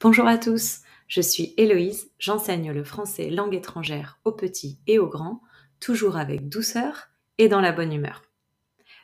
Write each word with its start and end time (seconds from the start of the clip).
Bonjour 0.00 0.28
à 0.28 0.38
tous, 0.38 0.82
je 1.08 1.20
suis 1.20 1.54
Héloïse, 1.56 2.12
j'enseigne 2.20 2.70
le 2.70 2.84
français 2.84 3.30
langue 3.30 3.56
étrangère 3.56 4.20
aux 4.24 4.30
petits 4.30 4.78
et 4.86 5.00
aux 5.00 5.08
grands, 5.08 5.42
toujours 5.80 6.16
avec 6.16 6.48
douceur 6.48 7.08
et 7.38 7.48
dans 7.48 7.60
la 7.60 7.72
bonne 7.72 7.92
humeur. 7.92 8.22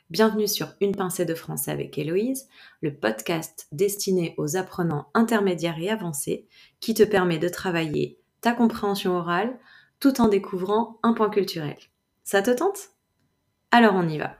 Bienvenue 0.09 0.47
sur 0.47 0.69
Une 0.79 0.95
pincée 0.95 1.25
de 1.25 1.35
français 1.35 1.71
avec 1.71 1.97
Héloïse, 1.97 2.47
le 2.79 2.95
podcast 2.95 3.67
destiné 3.73 4.35
aux 4.37 4.55
apprenants 4.55 5.09
intermédiaires 5.13 5.79
et 5.79 5.89
avancés 5.89 6.47
qui 6.79 6.93
te 6.93 7.03
permet 7.03 7.39
de 7.39 7.49
travailler 7.49 8.19
ta 8.39 8.53
compréhension 8.53 9.17
orale 9.17 9.59
tout 9.99 10.21
en 10.21 10.29
découvrant 10.29 10.99
un 11.03 11.13
point 11.13 11.29
culturel. 11.29 11.77
Ça 12.23 12.41
te 12.41 12.51
tente? 12.51 12.91
Alors 13.71 13.95
on 13.95 14.07
y 14.07 14.17
va. 14.17 14.37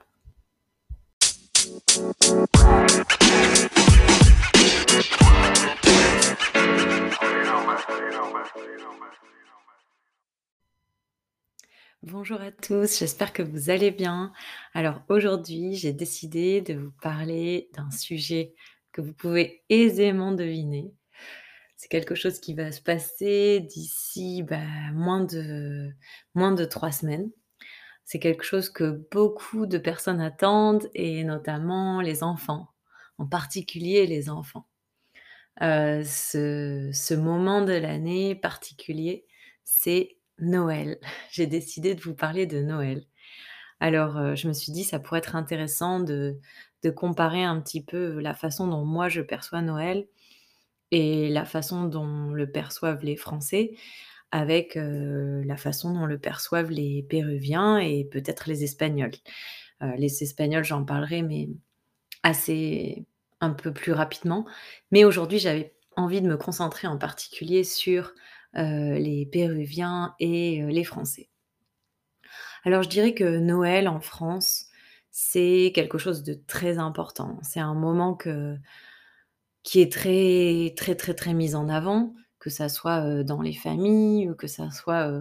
Bonjour 12.04 12.40
à 12.40 12.52
tous, 12.52 13.00
j'espère 13.00 13.34
que 13.34 13.41
vous 13.41 13.72
allez 13.72 13.90
bien. 13.90 14.32
Alors 14.74 15.02
aujourd'hui, 15.10 15.74
j'ai 15.74 15.91
décidé 15.91 16.62
de 16.62 16.76
vous 16.76 16.91
parler 17.02 17.70
d'un 17.74 17.90
sujet 17.90 18.54
que 18.91 19.02
vous 19.02 19.14
pouvez 19.14 19.64
aisément 19.70 20.32
deviner. 20.32 20.94
C'est 21.78 21.88
quelque 21.90 22.14
chose 22.14 22.40
qui 22.40 22.54
va 22.54 22.72
se 22.72 22.82
passer 22.82 23.62
d'ici 23.62 24.44
bah, 24.44 24.62
moins, 24.94 25.24
de, 25.24 25.91
moins 26.36 26.52
de 26.52 26.66
trois 26.66 26.91
semaines. 26.91 27.32
C'est 28.04 28.20
quelque 28.20 28.44
chose 28.44 28.70
que 28.70 29.04
beaucoup 29.12 29.66
de 29.66 29.80
personnes 29.80 30.22
attendent 30.22 30.90
et 30.94 31.24
notamment 31.24 32.02
les 32.02 32.22
enfants, 32.22 32.70
en 33.18 33.26
particulier 33.26 34.05
les 34.05 34.30
enfants. 34.30 34.68
Euh, 35.62 36.04
ce, 36.04 37.14
moment 37.14 37.62
de 37.62 37.73
l'année 37.73 38.36
particulier, 38.36 39.26
c'est 39.63 40.18
Noël. 40.40 40.99
J'ai 41.32 41.48
décidé 41.48 41.96
de 41.96 42.02
vous 42.02 42.16
parler 42.16 42.46
de 42.46 42.62
Noël. 42.62 43.05
Alors, 43.79 44.18
euh, 44.18 44.35
je 44.35 44.48
me 44.48 44.54
suis 44.54 44.71
dit, 44.71 44.84
ça 44.84 44.99
pourrait 44.99 45.20
être 45.20 45.35
intéressant 45.35 45.99
de, 45.99 46.40
comparer 46.96 47.44
un 47.44 47.60
petit 47.62 47.84
peu 47.84 48.20
la 48.20 48.35
façon 48.35 48.68
dont 48.68 48.85
moi 48.85 49.10
je 49.10 49.21
perçois 49.21 49.63
Noël 49.63 50.07
et 50.91 51.29
la 51.29 51.44
façon 51.44 51.85
dont 51.85 52.29
le 52.29 52.51
perçoivent 52.51 53.04
les 53.04 53.16
Français 53.16 53.72
avec 54.32 54.77
euh, 54.77 55.44
la 55.46 55.57
façon 55.57 55.96
dont 55.96 56.05
le 56.05 56.20
perçoivent 56.20 56.70
les 56.70 57.01
Péruviens 57.10 57.79
et 57.79 58.05
peut-être 58.05 58.48
les 58.48 58.63
Espagnols. 58.63 59.16
Les 59.98 60.24
Espagnols, 60.24 60.63
j'en 60.63 60.85
parlerai, 60.85 61.22
mais 61.24 61.49
assez 62.24 63.05
un 63.41 63.52
peu 63.52 63.74
plus 63.74 63.91
rapidement. 63.91 64.46
Mais 64.91 65.03
aujourd'hui, 65.06 65.40
j'avais 65.40 65.75
envie 65.96 66.22
de 66.22 66.28
me 66.28 66.38
concentrer 66.38 66.88
en 66.88 66.97
particulier 66.97 67.64
sur 67.64 68.14
euh, 68.58 68.97
les 68.97 69.25
Péruviens 69.25 70.16
et 70.19 70.64
euh, 70.64 70.68
les 70.68 70.84
Français. 70.84 71.30
Alors 72.63 72.84
je 72.84 72.90
dirais 72.90 73.13
que 73.13 73.38
Noël 73.38 73.88
en 73.88 74.00
France, 74.00 74.68
c'est 75.12 75.72
quelque 75.75 75.97
chose 75.97 76.24
de 76.24 76.34
très 76.34 76.78
important. 76.78 77.40
C'est 77.44 77.59
un 77.59 77.75
moment 77.75 78.16
que, 78.16 78.58
qui 79.63 79.81
est 79.81 79.91
très 79.91 80.74
très 80.75 80.96
très 80.96 81.13
très 81.13 81.34
mis 81.34 81.56
en 81.56 81.69
avant, 81.69 82.13
que 82.40 82.50
ça 82.50 82.69
soit 82.69 83.06
euh, 83.06 83.24
dans 83.24 83.41
les 83.41 83.53
familles 83.53 84.34
que 84.38 84.47
ça 84.47 84.72
soit 84.72 85.12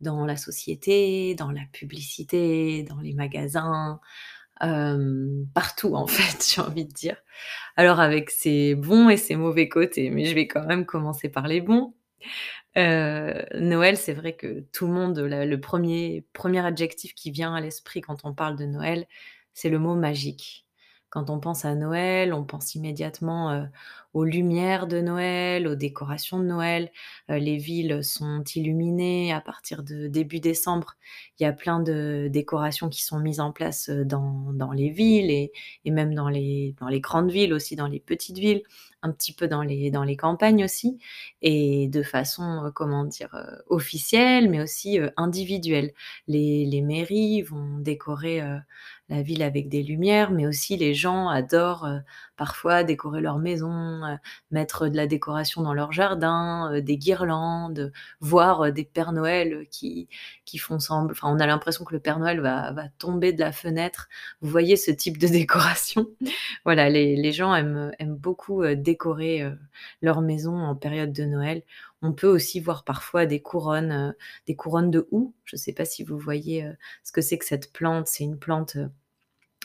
dans 0.00 0.24
la 0.26 0.36
société, 0.36 1.34
dans 1.34 1.50
la 1.50 1.64
publicité, 1.72 2.84
dans 2.84 3.00
les 3.00 3.14
magasins, 3.14 4.00
partout 5.54 5.94
en 5.94 6.06
fait, 6.08 6.54
j'ai 6.54 6.60
envie 6.60 6.84
de 6.84 6.92
dire. 6.92 7.16
Alors 7.76 8.00
avec 8.00 8.30
ses 8.30 8.74
bons 8.74 9.08
et 9.08 9.16
ses 9.16 9.36
mauvais 9.36 9.68
côtés, 9.68 10.10
mais 10.10 10.24
je 10.24 10.34
vais 10.34 10.46
quand 10.46 10.64
même 10.66 10.84
commencer 10.86 11.28
par 11.28 11.48
les 11.48 11.60
bons. 11.60 11.94
Euh, 12.76 13.42
Noël, 13.54 13.96
c'est 13.96 14.12
vrai 14.12 14.34
que 14.34 14.60
tout 14.72 14.86
le 14.86 14.92
monde, 14.92 15.18
le 15.18 15.56
premier, 15.56 16.24
premier 16.32 16.64
adjectif 16.64 17.14
qui 17.14 17.30
vient 17.30 17.54
à 17.54 17.60
l'esprit 17.60 18.00
quand 18.00 18.24
on 18.24 18.34
parle 18.34 18.56
de 18.56 18.66
Noël, 18.66 19.06
c'est 19.54 19.70
le 19.70 19.78
mot 19.78 19.94
magique. 19.94 20.67
Quand 21.10 21.30
on 21.30 21.40
pense 21.40 21.64
à 21.64 21.74
Noël, 21.74 22.34
on 22.34 22.44
pense 22.44 22.74
immédiatement 22.74 23.50
euh, 23.50 23.64
aux 24.12 24.24
lumières 24.24 24.86
de 24.86 25.00
Noël, 25.00 25.66
aux 25.66 25.74
décorations 25.74 26.38
de 26.38 26.44
Noël. 26.44 26.90
Euh, 27.30 27.38
les 27.38 27.56
villes 27.56 28.04
sont 28.04 28.44
illuminées 28.54 29.32
à 29.32 29.40
partir 29.40 29.82
de 29.82 30.06
début 30.06 30.40
décembre. 30.40 30.96
Il 31.38 31.44
y 31.44 31.46
a 31.46 31.52
plein 31.52 31.80
de 31.80 32.28
décorations 32.30 32.90
qui 32.90 33.02
sont 33.02 33.20
mises 33.20 33.40
en 33.40 33.52
place 33.52 33.88
euh, 33.88 34.04
dans, 34.04 34.52
dans 34.52 34.72
les 34.72 34.90
villes 34.90 35.30
et, 35.30 35.50
et, 35.86 35.90
même 35.90 36.14
dans 36.14 36.28
les, 36.28 36.74
dans 36.78 36.88
les 36.88 37.00
grandes 37.00 37.30
villes 37.30 37.54
aussi, 37.54 37.74
dans 37.74 37.86
les 37.86 38.00
petites 38.00 38.38
villes, 38.38 38.62
un 39.02 39.10
petit 39.10 39.32
peu 39.32 39.48
dans 39.48 39.62
les, 39.62 39.90
dans 39.90 40.04
les 40.04 40.16
campagnes 40.16 40.64
aussi, 40.64 40.98
et 41.40 41.88
de 41.88 42.02
façon, 42.02 42.70
comment 42.74 43.04
dire, 43.04 43.34
officielle, 43.68 44.50
mais 44.50 44.60
aussi 44.60 44.98
individuelle. 45.16 45.92
Les, 46.26 46.66
les 46.66 46.82
mairies 46.82 47.42
vont 47.42 47.78
décorer 47.78 48.42
la 49.08 49.22
ville 49.22 49.42
avec 49.42 49.68
des 49.68 49.82
lumières, 49.82 50.30
mais 50.30 50.46
aussi 50.46 50.76
les 50.76 50.92
gens 50.92 51.28
adorent 51.28 51.86
euh, 51.86 51.98
parfois 52.36 52.84
décorer 52.84 53.20
leur 53.20 53.38
maison, 53.38 53.72
euh, 54.04 54.16
mettre 54.50 54.88
de 54.88 54.96
la 54.96 55.06
décoration 55.06 55.62
dans 55.62 55.72
leur 55.72 55.92
jardin, 55.92 56.70
euh, 56.72 56.80
des 56.82 56.98
guirlandes, 56.98 57.92
voir 58.20 58.70
des 58.70 58.84
Pères 58.84 59.12
Noël 59.12 59.66
qui, 59.70 60.08
qui 60.44 60.58
font 60.58 60.78
semblant. 60.78 61.12
Enfin, 61.12 61.28
on 61.34 61.40
a 61.40 61.46
l'impression 61.46 61.84
que 61.84 61.94
le 61.94 62.00
Père 62.00 62.18
Noël 62.18 62.40
va, 62.40 62.72
va 62.72 62.88
tomber 62.98 63.32
de 63.32 63.40
la 63.40 63.52
fenêtre. 63.52 64.08
Vous 64.42 64.50
voyez 64.50 64.76
ce 64.76 64.90
type 64.90 65.16
de 65.18 65.26
décoration? 65.28 66.08
Voilà, 66.64 66.90
les, 66.90 67.16
les 67.16 67.32
gens 67.32 67.54
aiment, 67.54 67.92
aiment 67.98 68.16
beaucoup 68.16 68.64
décorer 68.74 69.50
leur 70.02 70.20
maison 70.20 70.54
en 70.56 70.74
période 70.74 71.12
de 71.12 71.24
Noël. 71.24 71.62
On 72.02 72.12
peut 72.12 72.28
aussi 72.28 72.60
voir 72.60 72.84
parfois 72.84 73.26
des 73.26 73.40
couronnes, 73.40 74.14
des 74.46 74.54
couronnes 74.54 74.90
de 74.90 75.08
houx. 75.10 75.34
Je 75.44 75.56
ne 75.56 75.58
sais 75.58 75.72
pas 75.72 75.84
si 75.84 76.04
vous 76.04 76.18
voyez 76.18 76.68
ce 77.02 77.12
que 77.12 77.20
c'est 77.20 77.38
que 77.38 77.44
cette 77.44 77.72
plante. 77.72 78.06
C'est 78.06 78.24
une 78.24 78.38
plante 78.38 78.76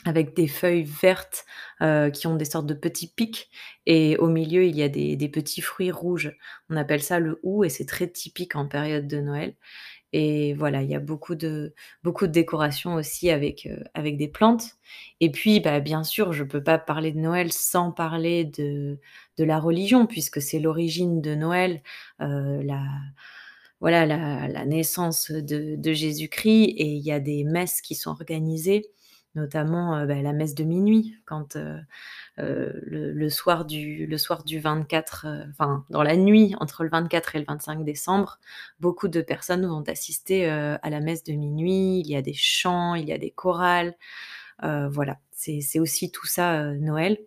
avec 0.04 0.34
des 0.36 0.48
feuilles 0.48 0.84
vertes 0.84 1.44
euh, 1.80 2.10
qui 2.10 2.26
ont 2.26 2.36
des 2.36 2.44
sortes 2.44 2.66
de 2.66 2.74
petits 2.74 3.08
pics 3.08 3.50
et 3.86 4.16
au 4.18 4.28
milieu 4.28 4.64
il 4.64 4.76
y 4.76 4.82
a 4.82 4.88
des, 4.88 5.16
des 5.16 5.28
petits 5.28 5.60
fruits 5.62 5.90
rouges. 5.90 6.36
On 6.70 6.76
appelle 6.76 7.02
ça 7.02 7.18
le 7.20 7.40
hou 7.42 7.64
et 7.64 7.68
c'est 7.70 7.86
très 7.86 8.08
typique 8.08 8.56
en 8.56 8.66
période 8.68 9.06
de 9.08 9.20
Noël. 9.20 9.54
Et 10.16 10.54
voilà, 10.54 10.82
il 10.82 10.88
y 10.90 10.94
a 10.94 11.00
beaucoup 11.00 11.34
de, 11.34 11.74
beaucoup 12.04 12.28
de 12.28 12.32
décorations 12.32 12.94
aussi 12.94 13.30
avec, 13.30 13.66
euh, 13.66 13.82
avec 13.94 14.16
des 14.16 14.28
plantes. 14.28 14.76
Et 15.20 15.30
puis, 15.32 15.58
bah, 15.58 15.80
bien 15.80 16.04
sûr, 16.04 16.32
je 16.32 16.44
ne 16.44 16.48
peux 16.48 16.62
pas 16.62 16.78
parler 16.78 17.10
de 17.10 17.18
Noël 17.18 17.52
sans 17.52 17.90
parler 17.90 18.44
de, 18.44 19.00
de 19.38 19.44
la 19.44 19.58
religion, 19.58 20.06
puisque 20.06 20.40
c'est 20.40 20.60
l'origine 20.60 21.20
de 21.20 21.34
Noël, 21.34 21.82
euh, 22.20 22.62
la, 22.62 22.84
voilà, 23.80 24.06
la, 24.06 24.48
la 24.48 24.64
naissance 24.66 25.30
de, 25.32 25.74
de 25.76 25.92
Jésus-Christ. 25.92 26.74
Et 26.78 26.86
il 26.86 27.02
y 27.02 27.12
a 27.12 27.20
des 27.20 27.42
messes 27.44 27.80
qui 27.80 27.94
sont 27.96 28.10
organisées 28.10 28.86
notamment 29.34 30.06
bah, 30.06 30.20
la 30.22 30.32
messe 30.32 30.54
de 30.54 30.64
minuit, 30.64 31.16
quand 31.26 31.56
le, 32.36 33.28
soir 33.28 33.64
du, 33.64 34.06
le 34.06 34.18
soir 34.18 34.44
du 34.44 34.58
24, 34.60 35.26
enfin 35.50 35.84
dans 35.90 36.02
la 36.02 36.16
nuit 36.16 36.54
entre 36.60 36.84
le 36.84 36.90
24 36.90 37.36
et 37.36 37.38
le 37.40 37.44
25 37.46 37.84
décembre, 37.84 38.38
beaucoup 38.80 39.08
de 39.08 39.20
personnes 39.20 39.66
vont 39.66 39.82
assister 39.88 40.46
à 40.48 40.90
la 40.90 41.00
messe 41.00 41.24
de 41.24 41.32
minuit. 41.32 42.00
Il 42.00 42.08
y 42.08 42.16
a 42.16 42.22
des 42.22 42.34
chants, 42.34 42.94
il 42.94 43.08
y 43.08 43.12
a 43.12 43.18
des 43.18 43.30
chorales. 43.30 43.94
voilà, 44.62 45.18
c'est 45.32 45.80
aussi 45.80 46.10
tout 46.10 46.26
ça 46.26 46.72
Noël. 46.74 47.18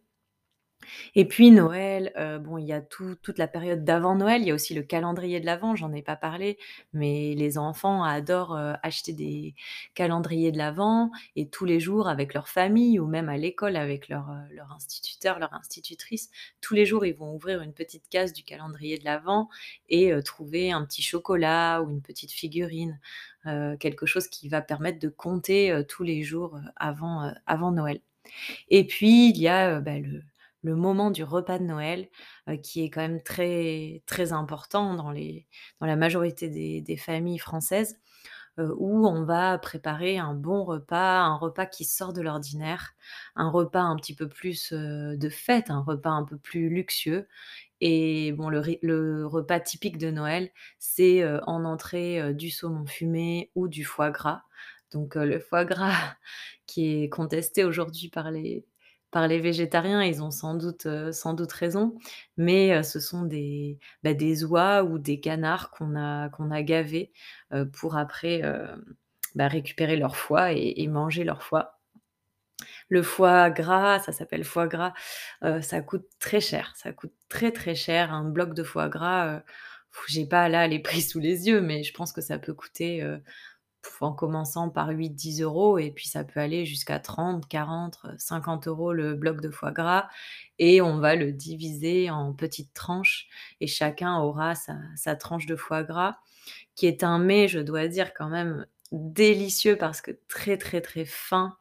Et 1.15 1.25
puis 1.25 1.51
Noël, 1.51 2.11
heu, 2.17 2.39
bon, 2.39 2.57
il 2.57 2.65
y 2.65 2.73
a 2.73 2.81
toute 2.81 3.37
la 3.37 3.47
période 3.47 3.83
d'avant 3.83 4.15
Noël, 4.15 4.41
il 4.41 4.47
y 4.47 4.51
a 4.51 4.53
aussi 4.53 4.73
le 4.73 4.83
calendrier 4.83 5.39
de 5.39 5.45
l'Avent, 5.45 5.75
j'en 5.75 5.91
ai 5.93 6.01
pas 6.01 6.15
parlé, 6.15 6.57
mais 6.93 7.33
les 7.35 7.57
enfants 7.57 8.03
adorent, 8.03 8.55
heu, 8.55 8.73
acheter 8.83 9.13
des 9.13 9.55
calendriers 9.95 10.51
de 10.51 10.57
l'Avent 10.57 11.11
et 11.35 11.49
tous 11.49 11.65
les 11.65 11.79
jours 11.79 12.07
avec 12.09 12.33
leur 12.33 12.47
famille 12.49 12.99
ou 12.99 13.07
même 13.07 13.29
à 13.29 13.37
l'école 13.37 13.75
avec 13.75 14.09
leur, 14.09 14.29
heu, 14.29 14.53
leur 14.55 14.71
instituteur, 14.71 15.39
leur 15.39 15.53
institutrice, 15.53 16.29
tous 16.61 16.73
les 16.73 16.85
jours, 16.85 17.05
ils 17.05 17.15
vont 17.15 17.33
ouvrir 17.33 17.61
une 17.61 17.73
petite 17.73 18.07
case 18.09 18.33
du 18.33 18.43
calendrier 18.43 18.97
de 18.97 19.05
l'Avent 19.05 19.49
et 19.89 20.11
trouver 20.23 20.71
un 20.71 20.85
petit 20.85 21.01
chocolat 21.01 21.81
ou 21.81 21.89
une 21.91 22.01
petite 22.01 22.31
figurine, 22.31 22.99
quelque 23.79 24.05
chose 24.05 24.27
qui 24.27 24.49
va 24.49 24.61
permettre 24.61 24.99
de 24.99 25.09
compter, 25.09 25.81
tous 25.87 26.03
les 26.03 26.23
jours, 26.23 26.59
avant, 26.75 27.31
avant 27.45 27.71
Noël. 27.71 28.01
Et 28.69 28.85
puis 28.87 29.29
il 29.29 29.37
y 29.37 29.47
a, 29.47 29.79
bah, 29.81 29.99
le 29.99 30.23
le 30.63 30.75
moment 30.75 31.11
du 31.11 31.23
repas 31.23 31.59
de 31.59 31.63
Noël, 31.63 32.09
qui 32.63 32.83
est 32.83 32.89
quand 32.89 33.01
même 33.01 33.21
très, 33.21 34.03
très 34.05 34.33
important 34.33 34.93
dans, 34.95 35.11
les, 35.11 35.47
dans 35.79 35.87
la 35.87 35.95
majorité 35.95 36.49
des, 36.49 36.97
familles 36.97 37.39
françaises, 37.39 37.99
où 38.57 39.07
on 39.07 39.23
va 39.23 39.57
préparer 39.59 40.17
un 40.17 40.33
bon 40.33 40.63
repas, 40.63 41.21
un 41.21 41.35
repas 41.35 41.67
qui 41.67 41.85
sort 41.85 42.11
de 42.11 42.21
l'ordinaire, 42.21 42.95
un 43.35 43.49
repas 43.49 43.81
un 43.81 43.95
petit 43.95 44.15
peu 44.15 44.27
plus 44.27 44.73
de 44.73 45.29
fête, 45.29 45.69
un 45.69 45.81
repas 45.81 46.09
un 46.09 46.23
peu 46.23 46.37
plus 46.37 46.69
luxueux. 46.69 47.27
Et 47.81 48.31
bon, 48.31 48.49
le 48.49 49.25
repas 49.25 49.59
typique 49.59 49.99
de 49.99 50.09
Noël, 50.09 50.49
c'est 50.79 51.23
en 51.43 51.65
entrée 51.65 52.33
du 52.33 52.49
saumon 52.49 52.87
fumé 52.87 53.51
ou 53.55 53.67
du 53.67 53.85
foie 53.85 54.09
gras. 54.09 54.41
Donc 54.91 55.15
le 55.15 55.39
foie 55.39 55.65
gras 55.65 56.15
qui 56.65 57.03
est 57.03 57.09
contesté 57.09 57.63
aujourd'hui 57.63 58.09
par 58.09 58.31
les, 58.31 58.65
par 59.17 59.27
les 59.27 59.39
végétariens, 59.39 60.03
ils 60.03 60.21
ont 60.23 60.31
sans 60.31 60.53
doute, 60.55 60.85
heu, 60.85 61.11
sans 61.11 61.33
doute 61.33 61.51
raison, 61.51 61.95
mais 62.37 62.71
heu, 62.77 62.83
ce 62.83 62.99
sont 62.99 63.23
des, 63.23 63.79
bah, 64.03 64.13
des 64.13 64.43
oies 64.45 64.83
ou 64.83 64.99
des 64.99 65.19
canards 65.19 65.71
qu'on 65.71 65.95
a 65.95 66.29
qu'on 66.29 66.51
a 66.51 66.61
gavés, 66.63 67.11
heu, 67.53 67.67
pour 67.69 67.97
après, 67.97 68.41
bah, 69.35 69.47
récupérer 69.47 69.97
leur 69.97 70.15
foie 70.17 70.51
et 70.53 70.87
manger 70.87 71.23
leur 71.23 71.43
foie. 71.43 71.79
Le 72.89 73.03
foie 73.03 73.49
gras, 73.49 73.99
ça 73.99 74.11
s'appelle 74.11 74.43
foie 74.43 74.67
gras, 74.67 74.93
ça 75.61 75.81
coûte 75.81 76.05
très 76.19 76.41
cher, 76.41 76.73
ça 76.75 76.91
coûte 76.93 77.13
très, 77.29 77.51
très 77.51 77.75
cher. 77.75 78.13
Un 78.13 78.23
bloc 78.25 78.53
de 78.53 78.63
foie 78.63 78.89
gras, 78.89 79.37
heu, 79.37 79.41
j'ai 80.07 80.25
pas 80.25 80.49
là 80.49 80.67
les 80.67 80.79
prix 80.81 81.01
sous 81.01 81.19
les 81.19 81.47
yeux, 81.47 81.61
mais 81.61 81.83
je 81.83 81.93
pense 81.93 82.11
que 82.13 82.21
ça 82.21 82.39
peut 82.39 82.53
coûter, 82.53 83.03
en 84.01 84.13
commençant 84.13 84.69
par 84.69 84.89
8-10 84.89 85.41
€ 85.43 85.81
et 85.81 85.91
puis 85.91 86.07
ça 86.07 86.23
peut 86.23 86.39
aller 86.39 86.65
jusqu'à 86.65 86.99
30-40-50 86.99 88.67
€ 88.67 88.93
le 88.93 89.15
bloc 89.15 89.41
de 89.41 89.49
foie 89.49 89.71
gras 89.71 90.07
et 90.59 90.81
on 90.81 90.99
va 90.99 91.15
le 91.15 91.31
diviser 91.31 92.09
en 92.09 92.33
petites 92.33 92.73
tranches 92.73 93.27
et 93.61 93.67
chacun 93.67 94.17
aura 94.17 94.53
sa 94.55 95.15
tranche 95.15 95.45
de 95.45 95.55
foie 95.55 95.83
gras, 95.83 96.17
qui 96.75 96.87
est 96.87 97.03
un 97.03 97.19
mets, 97.19 97.47
je 97.47 97.59
dois 97.59 97.87
dire 97.87 98.13
quand 98.13 98.29
même 98.29 98.65
délicieux 98.91 99.77
parce 99.77 100.01
que 100.01 100.11
très, 100.29 100.57
très, 100.57 100.81
très 100.81 101.05
fin 101.05 101.57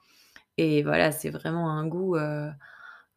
et 0.58 0.82
voilà, 0.82 1.12
c'est 1.12 1.30
vraiment 1.30 1.70
un 1.70 1.86
goût, 1.86 2.16
heu, 2.16 2.50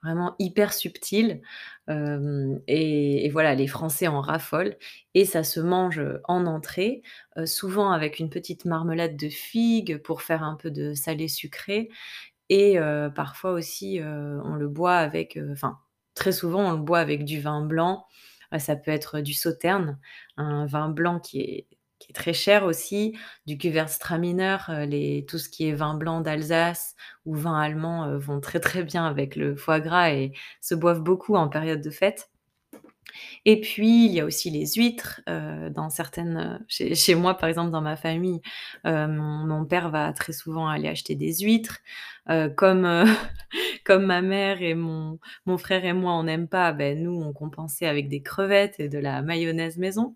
vraiment 0.03 0.35
hyper 0.39 0.73
subtil, 0.73 1.41
hem 1.87 2.61
et 2.67 3.29
voilà, 3.31 3.55
les 3.55 3.67
Français 3.67 4.07
en 4.07 4.21
raffolent 4.21 4.77
et 5.15 5.25
ça 5.25 5.43
se 5.43 5.59
mange, 5.59 5.99
heu, 5.99 6.21
en 6.25 6.45
entrée, 6.47 7.01
heu, 7.37 7.45
souvent 7.45 7.91
avec 7.91 8.19
une 8.19 8.29
petite 8.29 8.65
marmelade 8.65 9.17
de 9.17 9.29
figues 9.29 9.97
pour 10.03 10.21
faire 10.21 10.43
un 10.43 10.55
peu 10.55 10.71
de 10.71 10.93
salé 10.93 11.27
sucré 11.27 11.89
et 12.49 12.77
parfois 13.15 13.51
aussi, 13.53 13.99
on 14.03 14.55
le 14.55 14.67
boit 14.67 14.97
avec, 14.97 15.39
enfin, 15.51 15.77
très 16.15 16.31
souvent, 16.31 16.69
on 16.69 16.71
le 16.73 16.77
boit 16.83 16.99
avec 16.99 17.25
du 17.25 17.39
vin 17.41 17.61
blanc. 17.65 18.05
Ça 18.57 18.75
peut 18.75 18.91
être 18.91 19.19
du 19.21 19.33
Sauterne, 19.33 19.99
un 20.37 20.65
vin 20.65 20.89
blanc 20.89 21.19
qui 21.19 21.41
est 21.41 21.67
qui 21.99 22.11
est 22.11 22.13
très 22.13 22.33
cher 22.33 22.63
aussi, 22.65 23.17
du 23.45 23.57
Gewürztraminer, 23.59 24.57
heu, 24.69 24.85
les 24.85 25.25
tout 25.27 25.37
ce 25.37 25.49
qui 25.49 25.67
est 25.67 25.73
vin 25.73 25.93
blanc 25.95 26.21
d'Alsace 26.21 26.95
ou 27.25 27.35
vin 27.35 27.59
allemand, 27.59 28.07
heu, 28.07 28.17
vont 28.17 28.39
très, 28.41 28.59
très 28.59 28.83
bien 28.83 29.05
avec 29.05 29.35
le 29.35 29.55
foie 29.55 29.79
gras 29.79 30.11
et 30.13 30.33
se 30.61 30.75
boivent 30.75 31.01
beaucoup 31.03 31.35
en 31.35 31.49
période 31.49 31.81
de 31.81 31.89
fête. 31.91 32.29
Et 33.45 33.59
puis, 33.61 34.05
il 34.05 34.11
y 34.11 34.19
a 34.19 34.25
aussi 34.25 34.49
les 34.49 34.65
huîtres, 34.75 35.21
heu, 35.29 35.69
dans 35.69 35.89
certaines, 35.89 36.63
chez 36.67 36.95
chez 36.95 37.15
moi, 37.15 37.35
par 37.37 37.49
exemple, 37.49 37.71
dans 37.71 37.81
ma 37.81 37.95
famille, 37.95 38.41
mon 38.85 39.65
père 39.65 39.89
va 39.89 40.13
très 40.13 40.33
souvent 40.33 40.67
aller 40.67 40.87
acheter 40.87 41.15
des 41.15 41.33
huîtres, 41.39 41.79
comme, 42.55 42.85
comme 43.85 44.05
ma 44.05 44.21
mère 44.21 44.61
et 44.61 44.75
mon 44.75 45.19
mon 45.45 45.57
frère 45.57 45.85
et 45.85 45.93
moi, 45.93 46.13
on 46.13 46.23
n'aime 46.23 46.47
pas, 46.47 46.71
beh, 46.73 46.95
nous, 46.95 47.21
on 47.21 47.33
compensait 47.33 47.87
avec 47.87 48.09
des 48.09 48.21
crevettes 48.21 48.79
et 48.79 48.89
de 48.89 48.99
la 48.99 49.21
mayonnaise 49.21 49.77
maison 49.77 50.15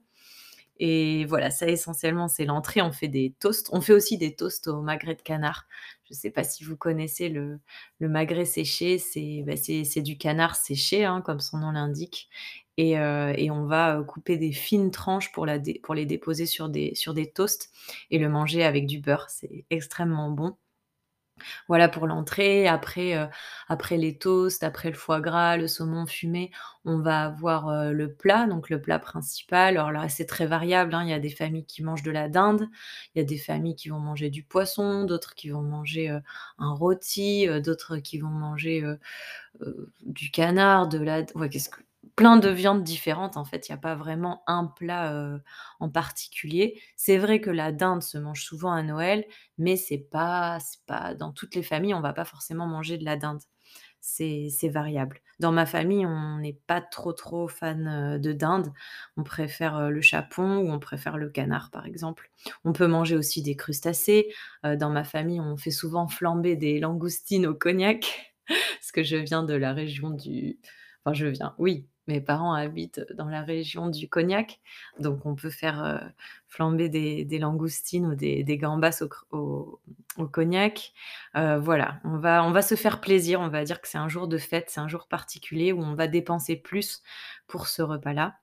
et 0.79 1.25
voilà, 1.25 1.51
ça 1.51 1.67
essentiellement, 1.67 2.27
c'est 2.27 2.45
l'entrée. 2.45 2.81
On 2.81 2.91
fait 2.91 3.07
des 3.07 3.33
toasts. 3.39 3.69
On 3.73 3.81
fait 3.81 3.93
aussi 3.93 4.17
des 4.17 4.35
toasts 4.35 4.67
au 4.67 4.81
magret 4.81 5.15
de 5.15 5.21
canard. 5.21 5.67
Je 6.09 6.13
sais 6.13 6.31
pas 6.31 6.43
si 6.43 6.63
vous 6.63 6.75
connaissez 6.77 7.29
le 7.29 8.09
magret 8.09 8.45
séché? 8.45 8.97
C'est, 8.97 9.43
bah, 9.45 9.53
du 10.01 10.17
canard 10.17 10.55
séché, 10.55 11.05
hein, 11.05 11.21
comme 11.21 11.39
son 11.39 11.57
nom 11.59 11.71
l'indique 11.71 12.29
et 12.77 12.97
heu 12.97 13.33
et 13.37 13.51
on 13.51 13.65
va, 13.65 13.97
heu, 13.99 14.03
couper 14.03 14.37
des 14.37 14.51
fines 14.51 14.89
tranches 14.91 15.31
pour 15.31 15.45
la 15.45 15.59
pour 15.83 15.93
les 15.95 16.05
déposer 16.07 16.45
sur 16.47 16.69
des 16.69 16.95
sur 16.95 17.13
des 17.13 17.31
toasts 17.31 17.71
et 18.11 18.17
le 18.19 18.29
manger 18.29 18.63
avec 18.63 18.87
du 18.87 18.99
beurre. 18.99 19.27
C'est 19.29 19.65
extrêmement 19.69 20.31
bon. 20.31 20.55
Voilà 21.67 21.87
pour 21.87 22.07
l'entrée. 22.07 22.67
Après, 22.67 23.15
heu, 23.17 23.27
après 23.67 23.97
les 23.97 24.17
toasts, 24.17 24.63
après 24.63 24.89
le 24.89 24.95
foie 24.95 25.21
gras, 25.21 25.57
le 25.57 25.67
saumon 25.67 26.05
fumé, 26.05 26.51
on 26.85 26.99
va 26.99 27.23
avoir, 27.25 27.69
heu, 27.69 27.93
le 27.93 28.13
plat, 28.13 28.47
donc 28.47 28.69
le 28.69 28.81
plat 28.81 28.99
principal. 28.99 29.77
Alors 29.77 29.91
là, 29.91 30.09
c'est 30.09 30.25
très 30.25 30.45
variable, 30.45 30.93
hein. 30.93 31.03
Il 31.03 31.09
y 31.09 31.13
a 31.13 31.19
des 31.19 31.29
familles 31.29 31.65
qui 31.65 31.83
mangent 31.83 32.03
de 32.03 32.11
la 32.11 32.27
dinde, 32.29 32.67
il 33.15 33.19
y 33.19 33.21
a 33.21 33.25
des 33.25 33.37
familles 33.37 33.75
qui 33.75 33.89
vont 33.89 33.99
manger 33.99 34.29
du 34.29 34.43
poisson, 34.43 35.03
d'autres 35.05 35.35
qui 35.35 35.49
vont 35.49 35.61
manger, 35.61 36.09
heu, 36.11 36.21
un 36.57 36.73
rôti, 36.73 37.47
d'autres 37.61 37.97
qui 37.97 38.19
vont 38.19 38.27
manger, 38.29 38.83
du 40.05 40.31
canard, 40.31 40.87
de 40.87 40.99
la 40.99 41.23
qu'est-ce 41.23 41.69
que 41.69 41.81
plein 42.15 42.37
de 42.37 42.49
viandes 42.49 42.83
différentes, 42.83 43.37
en 43.37 43.45
fait. 43.45 43.67
Il 43.67 43.71
y 43.71 43.75
a 43.75 43.77
pas 43.77 43.95
vraiment 43.95 44.43
un 44.47 44.65
plat, 44.65 45.13
heu, 45.13 45.41
en 45.79 45.89
particulier. 45.89 46.79
C'est 46.95 47.17
vrai 47.17 47.41
que 47.41 47.49
la 47.49 47.71
dinde 47.71 48.03
se 48.03 48.17
mange 48.17 48.43
souvent 48.43 48.71
à 48.71 48.83
Noël, 48.83 49.25
mais 49.57 49.75
c'est 49.77 49.97
pas 50.11 50.59
pas 50.87 51.15
dans 51.15 51.31
toutes 51.31 51.55
les 51.55 51.63
familles, 51.63 51.93
on 51.93 52.01
va 52.01 52.13
pas 52.13 52.25
forcément 52.25 52.67
manger 52.67 52.97
de 52.97 53.05
la 53.05 53.17
dinde. 53.17 53.41
C'est 54.01 54.69
variable. 54.69 55.21
Dans 55.39 55.51
ma 55.53 55.65
famille, 55.65 56.05
on 56.05 56.37
n'est 56.39 56.59
pas 56.67 56.81
trop, 56.81 57.13
trop 57.13 57.47
fan, 57.47 57.87
heu, 58.17 58.19
de 58.19 58.33
dinde. 58.33 58.71
On 59.17 59.23
préfère, 59.23 59.77
heu, 59.77 59.89
le 59.91 60.01
chapon 60.01 60.57
ou 60.57 60.71
on 60.71 60.79
préfère 60.79 61.17
le 61.17 61.29
canard, 61.29 61.71
par 61.71 61.85
exemple. 61.85 62.29
On 62.65 62.73
peut 62.73 62.87
manger 62.87 63.15
aussi 63.15 63.41
des 63.41 63.55
crustacés. 63.55 64.33
Dans 64.63 64.89
ma 64.89 65.03
famille, 65.05 65.39
on 65.39 65.55
fait 65.57 65.71
souvent 65.71 66.07
flamber 66.07 66.55
des 66.57 66.79
langoustines 66.79 67.45
au 67.47 67.53
cognac, 67.55 68.33
parce 68.47 68.91
que 68.91 69.03
je 69.03 69.15
viens 69.17 69.43
de 69.43 69.53
la 69.53 69.73
région 69.73 70.09
du 70.11 70.59
enfin, 71.05 71.13
je 71.13 71.27
viens, 71.27 71.55
oui, 71.57 71.87
mes 72.07 72.21
parents 72.21 72.53
habitent 72.53 73.01
dans 73.15 73.29
la 73.29 73.41
région 73.43 73.89
du 73.89 74.09
Cognac, 74.09 74.59
donc 74.99 75.25
on 75.25 75.35
peut 75.35 75.49
faire, 75.49 75.83
heu, 75.83 75.99
flamber 76.47 76.89
des 76.89 77.39
langoustines 77.39 78.05
ou 78.07 78.15
des 78.15 78.43
gambas 78.57 79.01
au 80.17 80.27
cognac. 80.31 80.93
Heu, 81.35 81.57
voilà, 81.57 81.99
on 82.03 82.17
va 82.17 82.43
on 82.45 82.51
va 82.51 82.61
se 82.61 82.75
faire 82.75 83.01
plaisir. 83.01 83.39
On 83.41 83.49
va 83.49 83.63
dire 83.63 83.81
que 83.81 83.87
c'est 83.87 83.97
un 83.97 84.09
jour 84.09 84.27
de 84.27 84.37
fête, 84.37 84.69
c'est 84.69 84.79
un 84.79 84.87
jour 84.87 85.07
particulier 85.07 85.71
où 85.73 85.81
on 85.81 85.95
va 85.95 86.07
dépenser 86.07 86.55
plus 86.55 87.01
pour 87.47 87.67
ce 87.67 87.81
repas-là. 87.81 88.35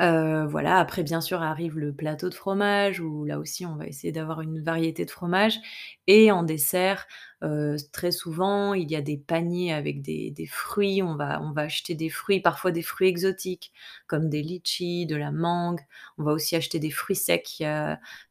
Heu, 0.00 0.46
voilà, 0.46 0.78
après 0.78 1.02
bien 1.02 1.20
sûr 1.20 1.42
arrive 1.42 1.78
le 1.78 1.92
plateau 1.92 2.28
de 2.28 2.34
fromage 2.34 3.00
où 3.00 3.24
là 3.24 3.38
aussi 3.38 3.66
on 3.66 3.76
va 3.76 3.86
essayer 3.86 4.12
d'avoir 4.12 4.40
une 4.40 4.60
variété 4.62 5.04
de 5.04 5.10
fromages 5.10 5.58
et 6.06 6.30
en 6.32 6.42
dessert, 6.42 7.06
heu, 7.42 7.74
s 7.74 7.90
très 7.92 8.10
souvent, 8.12 8.74
il 8.74 8.90
y 8.90 8.96
a 8.96 9.02
des 9.02 9.16
paniers 9.18 9.72
avec 9.72 10.02
des 10.02 10.30
des 10.30 10.46
fruits. 10.46 11.02
On 11.02 11.14
va 11.16 11.40
on 11.42 11.52
va 11.52 11.62
acheter 11.62 11.94
des 11.94 12.08
fruits, 12.10 12.40
parfois 12.40 12.70
des 12.72 12.82
fruits 12.82 13.08
exotiques 13.08 13.72
comme 14.06 14.28
des 14.28 14.42
litchis, 14.42 15.06
de 15.06 15.16
la 15.16 15.30
mangue. 15.32 15.80
On 16.18 16.24
va 16.24 16.32
aussi 16.32 16.56
acheter 16.56 16.78
des 16.78 16.90
fruits 16.90 17.16
secs. 17.16 17.62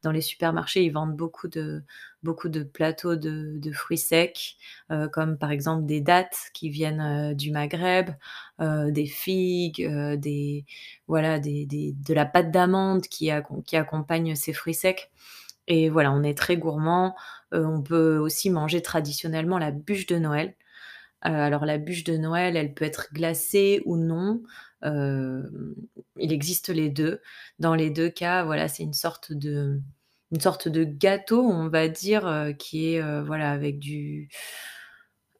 Dans 0.02 0.10
les 0.12 0.20
supermarchés, 0.20 0.84
ils 0.84 0.90
vendent 0.92 1.16
beaucoup 1.16 1.48
de 1.48 1.82
beaucoup 2.22 2.48
de 2.48 2.62
plateaux 2.62 3.16
de 3.16 3.72
fruits 3.72 3.98
secs, 3.98 4.56
heu, 4.90 5.08
comme 5.08 5.38
par 5.38 5.50
exemple 5.50 5.86
des 5.86 6.00
dattes 6.00 6.38
qui 6.54 6.70
viennent, 6.70 7.00
heu, 7.32 7.34
du 7.34 7.50
Maghreb, 7.52 8.10
heu, 8.60 8.92
des 8.92 9.06
figues, 9.06 9.86
des 10.18 10.64
voilà, 11.08 11.38
des 11.38 11.66
des 11.66 11.92
de 11.94 12.14
la 12.14 12.26
pâte 12.26 12.50
d'amande 12.50 13.02
qui 13.08 13.30
qui 13.66 13.76
accompagne 13.76 14.34
ces 14.36 14.52
fruits 14.52 14.74
secs 14.74 15.10
et 15.68 15.88
voilà, 15.90 16.12
on 16.12 16.22
est 16.24 16.36
très 16.38 16.56
gourmands. 16.56 17.14
Heu, 17.54 17.66
on 17.66 17.82
peut 17.82 18.18
aussi 18.18 18.50
manger 18.50 18.82
traditionnellement 18.82 19.58
la 19.58 19.70
bûche 19.72 20.06
de 20.06 20.18
Noël. 20.18 20.54
Alors 21.22 21.66
la 21.66 21.78
bûche 21.78 22.04
de 22.04 22.16
Noël, 22.16 22.56
elle 22.56 22.74
peut 22.74 22.84
être 22.86 23.08
glacée 23.14 23.82
ou 23.86 23.96
non. 23.98 24.42
Il 26.18 26.32
existe 26.32 26.68
les 26.68 26.88
2. 26.90 27.20
Dans 27.58 27.74
les 27.74 27.90
2 27.90 28.08
cas, 28.10 28.44
voilà, 28.44 28.68
c'est 28.68 28.82
une 28.82 28.92
sorte 28.94 29.32
de 29.32 29.80
une 30.32 30.40
sorte 30.40 30.68
de 30.68 30.84
gâteau, 30.84 31.42
on 31.46 31.68
va 31.68 31.88
dire, 31.88 32.26
heu, 32.26 32.52
qui 32.54 32.94
est, 32.94 33.02
heu, 33.02 33.22
voilà, 33.22 33.52
avec 33.52 33.78
du 33.78 34.28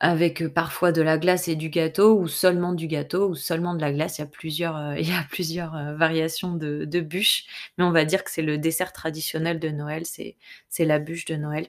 avec, 0.01 0.43
heu, 0.43 0.51
parfois 0.53 0.91
de 0.93 1.01
la 1.03 1.17
glace 1.19 1.49
et 1.49 1.55
du 1.57 1.69
gâteau 1.71 2.19
ou 2.19 2.27
seulement 2.29 2.73
du 2.75 2.89
gâteau 2.89 3.29
ou 3.31 3.35
seulement 3.35 3.75
de 3.75 3.81
la 3.81 3.93
glace. 3.93 4.19
Il 4.19 4.23
y 4.23 4.25
a 4.25 4.27
plusieurs, 4.27 4.77
il 4.99 5.09
y 5.09 5.13
a 5.13 5.23
plusieurs, 5.31 5.75
variations 5.97 6.55
de 6.57 6.85
de 6.85 7.01
bûches, 7.01 7.45
mais 7.79 7.85
on 7.85 7.93
va 7.93 8.05
dire 8.05 8.25
que 8.25 8.31
c'est 8.31 8.43
le 8.43 8.59
dessert 8.59 8.93
traditionnel 8.93 9.59
de 9.61 9.69
Noël, 9.71 10.05
c'est 10.07 10.37
la 10.85 10.99
bûche 10.99 11.25
de 11.27 11.37
Noël. 11.37 11.69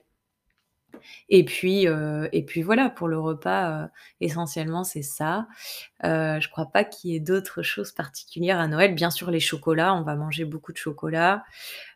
Et 1.28 1.44
puis, 1.44 1.86
heu 1.88 2.28
et 2.32 2.44
puis 2.44 2.62
voilà, 2.62 2.90
pour 2.90 3.08
le 3.08 3.18
repas, 3.18 3.84
heu, 3.86 3.88
essentiellement, 4.20 4.84
c'est 4.84 5.02
ça. 5.02 5.46
Heu, 6.04 6.40
je 6.40 6.48
crois 6.50 6.66
pas 6.72 6.84
qu'il 6.84 7.10
y 7.12 7.16
ait 7.16 7.20
d'autres 7.20 7.62
choses 7.62 7.92
particulières 7.92 8.60
à 8.60 8.68
Noël. 8.68 8.94
Bien 8.94 9.10
sûr, 9.10 9.30
les 9.30 9.40
chocolats, 9.40 9.94
on 9.94 10.02
va 10.02 10.16
manger 10.16 10.44
beaucoup 10.44 10.72
de 10.72 10.78
chocolat. 10.78 11.44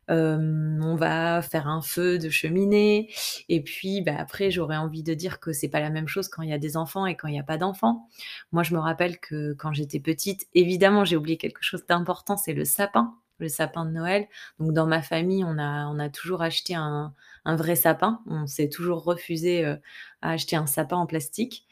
Hem, 0.09 0.81
on 0.83 0.97
va 0.97 1.43
faire 1.43 1.69
un 1.69 1.83
feu 1.83 2.19
de 2.19 2.31
cheminée 2.31 3.11
et 3.49 3.63
puis, 3.63 4.01
bah, 4.03 4.15
après, 4.19 4.51
j'aurais 4.51 4.77
envie 4.77 5.03
de 5.03 5.15
dire 5.15 5.41
que 5.41 5.53
c'est 5.53 5.69
pas 5.69 5.81
la 5.81 5.91
même 5.91 6.09
chose 6.09 6.29
quand 6.29 6.43
il 6.43 6.51
y 6.51 6.53
a 6.55 6.59
des 6.59 6.77
enfants 6.77 7.07
et 7.07 7.17
quand 7.17 7.29
il 7.29 7.35
y 7.37 7.39
a 7.39 7.43
pas 7.43 7.59
d'enfants. 7.59 8.09
Moi, 8.53 8.63
je 8.63 8.75
me 8.75 8.81
rappelle 8.81 9.19
que 9.21 9.53
quand 9.55 9.73
j'étais 9.73 10.01
petite 10.01 10.49
évidemment, 10.55 11.05
j'ai 11.05 11.17
oublié 11.17 11.37
quelque 11.37 11.63
chose 11.63 11.85
d'important, 11.87 12.37
c'est 12.37 12.55
le 12.55 12.65
sapin, 12.65 13.15
le 13.39 13.49
sapin 13.49 13.85
de 13.87 13.91
Noël. 13.93 14.27
Donc 14.59 14.73
dans 14.73 14.87
ma 14.87 15.03
famille, 15.03 15.45
on 15.45 15.59
a 15.59 15.87
on 15.89 15.99
a 15.99 16.09
toujours 16.11 16.43
acheté 16.43 16.75
un 16.75 17.15
un 17.45 17.57
vrai 17.57 17.77
sapin. 17.77 18.21
On 18.27 18.47
s'est 18.47 18.69
toujours 18.69 19.05
refusé, 19.05 19.65
heu, 19.65 19.79
à 20.23 20.33
acheter 20.33 20.57
un 20.57 20.67
sapin 20.67 20.97
en 20.97 21.07
plastique 21.07 21.67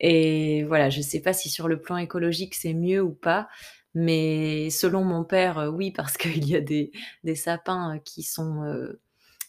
et 0.00 0.64
voilà, 0.64 0.90
je 0.90 1.00
sais 1.00 1.20
pas 1.20 1.32
si 1.32 1.48
sur 1.48 1.68
le 1.68 1.80
plan 1.80 1.96
écologique, 1.96 2.54
c'est 2.56 2.74
mieux 2.74 3.00
ou 3.02 3.12
pas, 3.12 3.48
mais 3.94 4.68
selon 4.70 5.04
mon 5.04 5.22
père, 5.24 5.58
heu, 5.60 5.68
oui, 5.68 5.92
parce 5.92 6.16
qu'il 6.18 6.46
y 6.48 6.56
a 6.56 6.60
des 6.60 6.90
des 7.24 7.34
sapins, 7.36 7.96
heu, 7.96 8.00
qui 8.04 8.22
sont, 8.22 8.62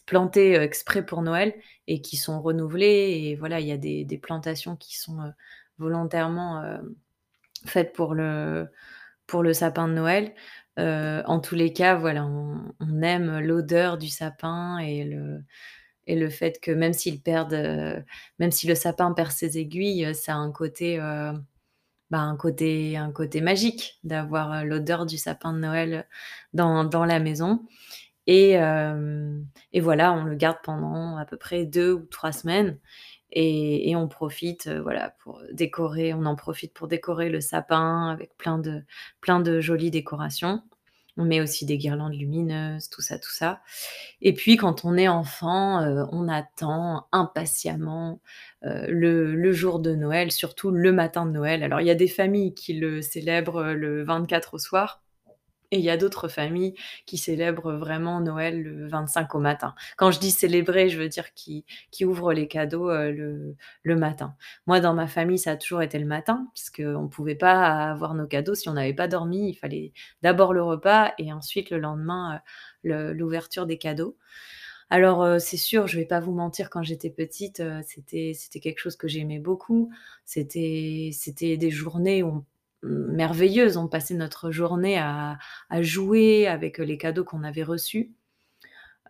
plantés, 0.06 0.54
exprès 0.56 1.04
pour 1.04 1.22
Noël 1.22 1.54
et 1.86 2.00
qui 2.02 2.16
sont 2.16 2.40
renouvelés 2.42 3.28
et 3.30 3.36
voilà, 3.36 3.60
il 3.60 3.66
y 3.68 3.72
a 3.72 3.76
des 3.78 4.04
des 4.04 4.18
plantations 4.18 4.76
qui 4.76 4.96
sont, 4.98 5.32
volontairement, 5.78 6.62
faites 7.66 7.92
pour 7.92 8.14
le 8.14 8.68
pour 9.26 9.42
le 9.42 9.54
sapin 9.54 9.88
de 9.88 9.94
Noël. 9.94 10.34
Heu, 10.78 11.22
en 11.26 11.38
tous 11.40 11.54
les 11.54 11.72
cas, 11.72 11.94
voilà, 11.94 12.26
on 12.26 13.02
aime 13.02 13.38
l'odeur 13.40 13.96
du 13.98 14.08
sapin 14.08 14.78
et 14.78 15.04
le 15.04 15.44
et 16.08 16.16
le 16.16 16.30
fait 16.30 16.60
que 16.60 16.70
même 16.72 16.92
même 18.40 18.50
si 18.52 18.66
le 18.68 18.74
sapin 18.76 19.12
perd 19.12 19.30
ses 19.32 19.58
aiguilles, 19.58 20.14
ça 20.14 20.34
a 20.34 20.36
un 20.38 20.52
côté, 20.52 20.98
heu, 21.00 21.32
bah, 22.10 22.20
un 22.20 22.36
côté 22.36 22.96
un 22.98 23.12
côté 23.12 23.40
magique 23.42 23.98
d'avoir, 24.04 24.64
l'odeur 24.64 25.06
du 25.06 25.18
sapin 25.18 25.52
de 25.54 25.58
Noël, 25.60 26.06
dans 26.54 26.84
dans 26.84 27.04
la 27.06 27.20
maison. 27.20 27.64
Et 28.28 28.56
et 29.74 29.80
voilà, 29.80 30.12
on 30.14 30.24
le 30.24 30.36
garde 30.36 30.58
pendant 30.64 31.16
à 31.18 31.26
peu 31.26 31.36
près 31.38 31.66
2 31.66 31.92
ou 31.94 32.06
3 32.06 32.32
semaines 32.32 32.78
et 33.34 33.96
on 33.96 34.08
profite, 34.08 34.66
heu, 34.68 34.80
voilà, 34.80 35.10
pour 35.22 35.42
décorer 35.52 36.14
on 36.14 36.24
en 36.26 36.36
profite 36.36 36.72
pour 36.74 36.88
décorer 36.88 37.28
le 37.30 37.40
sapin 37.40 38.08
avec 38.10 38.36
plein 38.38 38.58
de 38.58 38.82
plein 39.20 39.40
de 39.40 39.60
jolies 39.60 39.90
décorations. 39.90 40.62
On 41.16 41.24
met 41.24 41.40
aussi 41.40 41.64
des 41.66 41.78
guirlandes 41.78 42.14
lumineuses, 42.14 42.88
tout 42.90 43.02
ça, 43.02 43.18
tout 43.20 43.30
ça 43.32 43.60
et 44.22 44.32
puis 44.34 44.56
quand 44.56 44.84
on 44.84 44.96
est 44.96 45.08
enfant, 45.08 45.82
heu, 45.84 46.06
on 46.12 46.28
attend 46.28 47.06
impatiemment, 47.12 48.20
heu, 48.64 48.86
le 48.90 49.52
jour 49.52 49.80
de 49.80 49.94
Noël, 49.94 50.32
surtout 50.32 50.70
le 50.72 50.92
matin 50.92 51.26
de 51.26 51.32
Noël. 51.32 51.62
Alors 51.64 51.80
il 51.80 51.86
y 51.86 51.90
a 51.90 51.94
des 51.96 52.08
familles 52.08 52.54
qui 52.54 52.74
le 52.74 53.02
célèbrent, 53.02 53.64
le 53.74 54.04
24 54.04 54.54
au 54.54 54.58
soir 54.58 55.03
il 55.74 55.80
y 55.84 55.90
a 55.90 55.96
d'autres 55.96 56.28
familles 56.28 56.74
qui 57.06 57.18
célèbrent 57.18 57.72
vraiment 57.72 58.20
Noël 58.20 58.62
le 58.62 58.88
25 58.88 59.34
au 59.34 59.38
matin. 59.40 59.74
Quand 59.96 60.10
je 60.10 60.20
dis 60.20 60.30
célébrer, 60.30 60.88
je 60.88 60.98
veux 60.98 61.08
dire 61.08 61.34
qui 61.34 61.64
qui 61.90 62.04
ouvrent 62.04 62.32
les 62.32 62.48
cadeaux, 62.48 62.90
heu, 62.90 63.56
le 63.82 63.96
matin. 63.96 64.36
Moi, 64.66 64.80
dans 64.80 64.94
ma 64.94 65.06
famille, 65.06 65.38
ça 65.38 65.52
a 65.52 65.56
toujours 65.56 65.82
été 65.82 65.98
le 65.98 66.06
matin, 66.06 66.48
puisqu'on 66.54 67.08
pouvait 67.08 67.34
pas 67.34 67.90
avoir 67.90 68.14
nos 68.14 68.26
cadeaux 68.26 68.54
si 68.54 68.68
on 68.68 68.74
n'avait 68.74 68.94
pas 68.94 69.08
dormi. 69.08 69.50
Il 69.50 69.54
fallait 69.54 69.92
d'abord 70.22 70.52
le 70.54 70.62
repas 70.62 71.12
et 71.18 71.32
ensuite 71.32 71.70
le 71.70 71.78
lendemain, 71.78 72.40
le 72.82 73.12
l'ouverture 73.12 73.66
des 73.66 73.78
cadeaux. 73.78 74.16
Alors, 74.90 75.24
heu, 75.24 75.38
c'est 75.38 75.56
sûr, 75.56 75.86
je 75.86 75.98
vais 75.98 76.04
pas 76.06 76.20
vous 76.20 76.32
mentir, 76.32 76.70
quand 76.70 76.82
j'étais 76.82 77.10
petite, 77.10 77.62
c'était 77.86 78.34
quelque 78.60 78.78
chose 78.80 78.96
que 78.96 79.08
j'aimais 79.08 79.38
beaucoup. 79.38 79.90
C'était 80.24 81.10
c'était 81.12 81.56
des 81.56 81.70
journées 81.70 82.22
où 82.22 82.28
on 82.28 82.44
merveilleuses. 82.84 83.76
On 83.76 83.88
passait 83.88 84.14
notre 84.14 84.50
journée 84.50 84.98
à 84.98 85.38
à 85.70 85.82
jouer 85.82 86.46
avec, 86.46 86.78
les 86.78 86.98
cadeaux 86.98 87.24
qu'on 87.24 87.44
avait 87.44 87.62
reçus. 87.62 88.12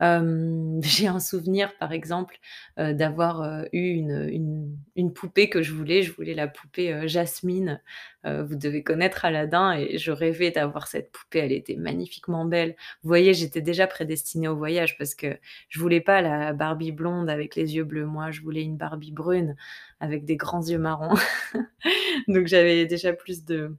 J'ai 0.82 1.06
un 1.06 1.20
souvenir, 1.20 1.76
par 1.78 1.92
exemple, 1.92 2.38
d'avoir, 2.76 3.64
eu 3.72 3.88
une, 3.90 4.76
une 4.96 5.12
poupée 5.12 5.48
que 5.48 5.62
je 5.62 5.72
voulais. 5.72 6.02
Je 6.02 6.12
voulais 6.12 6.34
la 6.34 6.48
poupée, 6.48 7.06
Jasmine. 7.08 7.80
Vous 8.24 8.56
devez 8.56 8.82
connaître 8.82 9.24
Aladdin 9.24 9.72
et 9.72 9.98
je 9.98 10.10
rêvais 10.10 10.50
d'avoir 10.50 10.88
cette 10.88 11.12
poupée. 11.12 11.40
Elle 11.40 11.52
était 11.52 11.76
magnifiquement 11.76 12.44
belle. 12.44 12.74
Vous 13.02 13.08
voyez, 13.08 13.34
j'étais 13.34 13.60
déjà 13.60 13.86
prédestinée 13.86 14.48
au 14.48 14.56
voyage 14.56 14.96
parce 14.98 15.14
que 15.14 15.38
je 15.68 15.78
voulais 15.78 16.00
pas 16.00 16.22
la 16.22 16.52
Barbie 16.52 16.92
blonde 16.92 17.30
avec 17.30 17.54
les 17.54 17.76
yeux 17.76 17.84
bleus. 17.84 18.06
Moi, 18.06 18.30
je 18.30 18.40
voulais 18.40 18.62
une 18.62 18.76
Barbie 18.76 19.12
brune 19.12 19.56
avec 20.00 20.24
des 20.24 20.36
grands 20.36 20.62
yeux 20.62 20.78
marrons. 20.78 21.14
Donc 22.28 22.46
j'avais 22.46 22.86
déjà 22.86 23.12
plus 23.12 23.44
de 23.44 23.76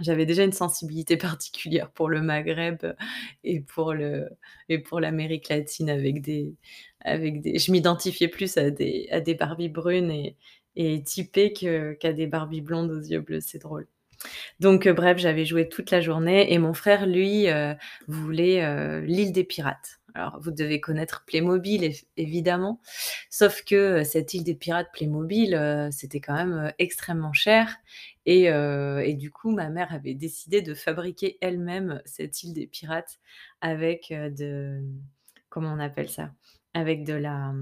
j'avais 0.00 0.26
déjà 0.26 0.44
une 0.44 0.52
sensibilité 0.52 1.16
particulière 1.16 1.90
pour 1.90 2.08
le 2.10 2.22
Maghreb 2.22 2.84
et 3.44 3.60
pour 3.60 3.94
le 3.94 4.28
et 4.68 4.78
pour 4.78 5.00
l'Amérique 5.00 5.48
latine 5.48 5.90
avec 5.90 6.22
des 6.22 6.54
avec 7.00 7.40
des 7.42 7.58
je 7.58 7.72
m'identifiais 7.72 8.28
plus 8.28 8.56
à 8.58 8.70
des 8.70 9.08
à 9.10 9.20
des 9.20 9.34
Barbies 9.34 9.68
brunes 9.68 10.10
et 10.10 10.36
et 10.78 11.02
typées 11.02 11.52
qu'à 11.54 12.12
des 12.12 12.26
Barbies 12.26 12.60
blondes 12.60 12.90
aux 12.90 13.00
yeux 13.00 13.20
bleus, 13.20 13.40
c'est 13.40 13.58
drôle. 13.58 13.86
Donc 14.60 14.86
heu, 14.86 14.92
bref, 14.92 15.18
j'avais 15.18 15.44
joué 15.44 15.68
toute 15.68 15.90
la 15.90 16.00
journée 16.00 16.52
et 16.52 16.58
mon 16.58 16.74
frère, 16.74 17.06
lui, 17.06 17.48
heu, 17.48 17.74
voulait, 18.08 18.64
heu, 18.64 19.00
l'île 19.00 19.32
des 19.32 19.44
pirates. 19.44 20.00
Alors 20.16 20.40
vous 20.40 20.50
devez 20.50 20.80
connaître 20.80 21.24
Playmobil 21.26 21.84
év 21.84 22.02
évidemment, 22.16 22.80
sauf 23.28 23.62
que, 23.64 24.00
heu, 24.00 24.04
cette 24.04 24.32
île 24.34 24.44
des 24.44 24.54
pirates 24.54 24.88
Playmobil, 24.94 25.54
heu, 25.54 25.90
c'était 25.92 26.20
quand 26.20 26.34
même, 26.34 26.54
heu, 26.54 26.72
extrêmement 26.78 27.34
cher 27.34 27.76
et 28.24 29.14
du 29.14 29.30
coup, 29.30 29.52
ma 29.52 29.68
mère 29.68 29.92
avait 29.92 30.14
décidé 30.14 30.62
de 30.62 30.74
fabriquer 30.74 31.38
elle-même 31.42 32.00
cette 32.06 32.42
île 32.42 32.54
des 32.54 32.66
pirates 32.66 33.20
avec, 33.60 34.08
de 34.10 34.82
comment 35.48 35.72
on 35.72 35.78
appelle 35.78 36.08
ça? 36.08 36.32
Avec 36.74 37.04
de 37.04 37.14
la, 37.14 37.52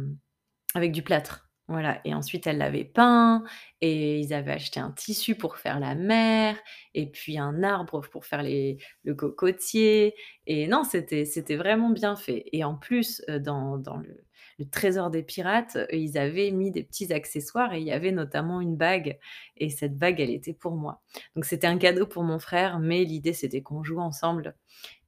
avec 0.74 0.92
du 0.92 1.02
plâtre. 1.02 1.48
Voilà 1.68 1.98
et 2.04 2.12
ensuite 2.14 2.46
elle 2.46 2.58
l'avait 2.58 2.84
peint 2.84 3.42
et 3.80 4.20
ils 4.20 4.34
avaient 4.34 4.52
acheté 4.52 4.80
un 4.80 4.90
tissu 4.90 5.34
pour 5.34 5.56
faire 5.56 5.80
la 5.80 5.94
mer 5.94 6.58
et 6.92 7.06
puis 7.10 7.38
un 7.38 7.62
arbre 7.62 8.02
pour 8.10 8.26
faire 8.26 8.42
le 8.42 9.14
cocotier 9.14 10.14
et 10.46 10.66
non, 10.66 10.84
c'était 10.84 11.56
vraiment 11.56 11.88
bien 11.90 12.16
fait 12.16 12.44
et 12.52 12.64
en 12.64 12.74
plus, 12.76 13.22
heu, 13.30 13.40
dans 13.40 13.78
dans 13.78 13.96
le 13.96 14.24
le 14.58 14.66
trésor 14.68 15.10
des 15.10 15.22
pirates, 15.24 15.76
heu, 15.76 15.86
ils 15.92 16.18
avaient 16.18 16.50
mis 16.50 16.70
des 16.70 16.84
petits 16.84 17.12
accessoires 17.12 17.72
et 17.74 17.80
il 17.80 17.86
y 17.86 17.92
avait 17.92 18.12
notamment 18.12 18.60
une 18.60 18.76
bague 18.76 19.18
et 19.56 19.70
cette 19.70 19.96
bague, 19.98 20.20
elle 20.20 20.30
était 20.30 20.52
pour 20.52 20.76
moi. 20.76 21.00
Donc 21.34 21.44
c'était 21.46 21.66
un 21.66 21.78
cadeau 21.78 22.06
pour 22.06 22.22
mon 22.24 22.38
frère, 22.38 22.78
mais 22.78 23.04
l'idée, 23.04 23.32
c'était 23.32 23.62
qu'on 23.62 23.82
joue 23.82 23.98
ensemble 24.00 24.54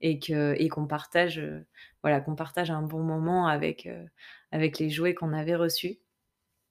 et 0.01 0.19
que 0.21 0.55
et 0.59 0.69
qu'on 0.69 0.87
partage, 0.87 1.39
heu, 1.41 1.67
voilà, 2.03 2.21
qu'on 2.21 2.37
partage 2.37 2.71
un 2.71 2.83
bon 2.83 3.03
moment 3.03 3.47
avec, 3.49 3.89
avec 4.53 4.79
les 4.79 4.91
jouets 4.91 5.15
qu'on 5.15 5.33
avait 5.35 5.57
reçus. 5.57 5.99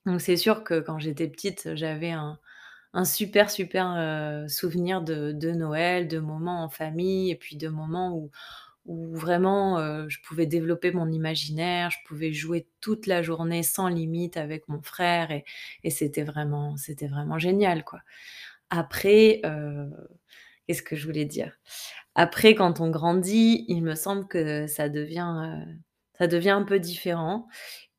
Donc 0.06 0.22
c'est 0.22 0.38
sûr 0.38 0.64
que 0.64 0.80
quand 0.80 1.00
j'étais 1.00 1.28
petite, 1.28 1.70
j'avais 1.76 2.12
un 2.12 2.40
un 2.94 3.06
super, 3.06 3.52
super, 3.52 3.94
heu, 3.98 4.48
souvenir 4.50 5.02
de 5.34 5.52
Noël, 5.52 6.08
de 6.10 6.20
moments 6.20 6.64
en 6.66 6.70
famille 6.70 7.32
et 7.32 7.36
puis 7.38 7.58
de 7.58 7.70
moments 7.70 8.16
où 8.18 8.32
où 8.88 9.16
vraiment, 9.16 9.80
heu, 9.80 10.08
je 10.10 10.20
pouvais 10.24 10.48
développer 10.48 10.92
mon 10.94 11.12
imaginaire, 11.12 11.92
je 11.92 12.00
pouvais 12.08 12.34
jouer 12.34 12.68
toute 12.82 13.08
la 13.08 13.22
journée 13.24 13.64
sans 13.64 13.90
limite 13.90 14.38
avec 14.38 14.68
mon 14.70 14.82
frère 14.84 15.32
et 15.32 15.92
c'était 15.92 16.24
vraiment 16.24 16.76
vraiment 17.08 17.40
génial, 17.40 17.84
quoi. 17.86 18.02
Après, 18.72 19.42
heu, 19.46 19.92
qu'est-ce 20.68 20.84
que 20.84 20.96
je 20.96 21.06
voulais 21.08 21.26
dire? 21.26 21.54
Après 22.16 22.56
quand 22.56 22.82
on 22.82 22.90
grandit, 22.92 23.66
il 23.70 23.84
me 23.84 23.96
semble 23.96 24.28
que 24.28 24.68
ça 24.68 24.90
devient, 24.90 25.66
ça 26.18 26.28
devient 26.28 26.52
un 26.52 26.64
peu 26.64 26.80
différent 26.80 27.48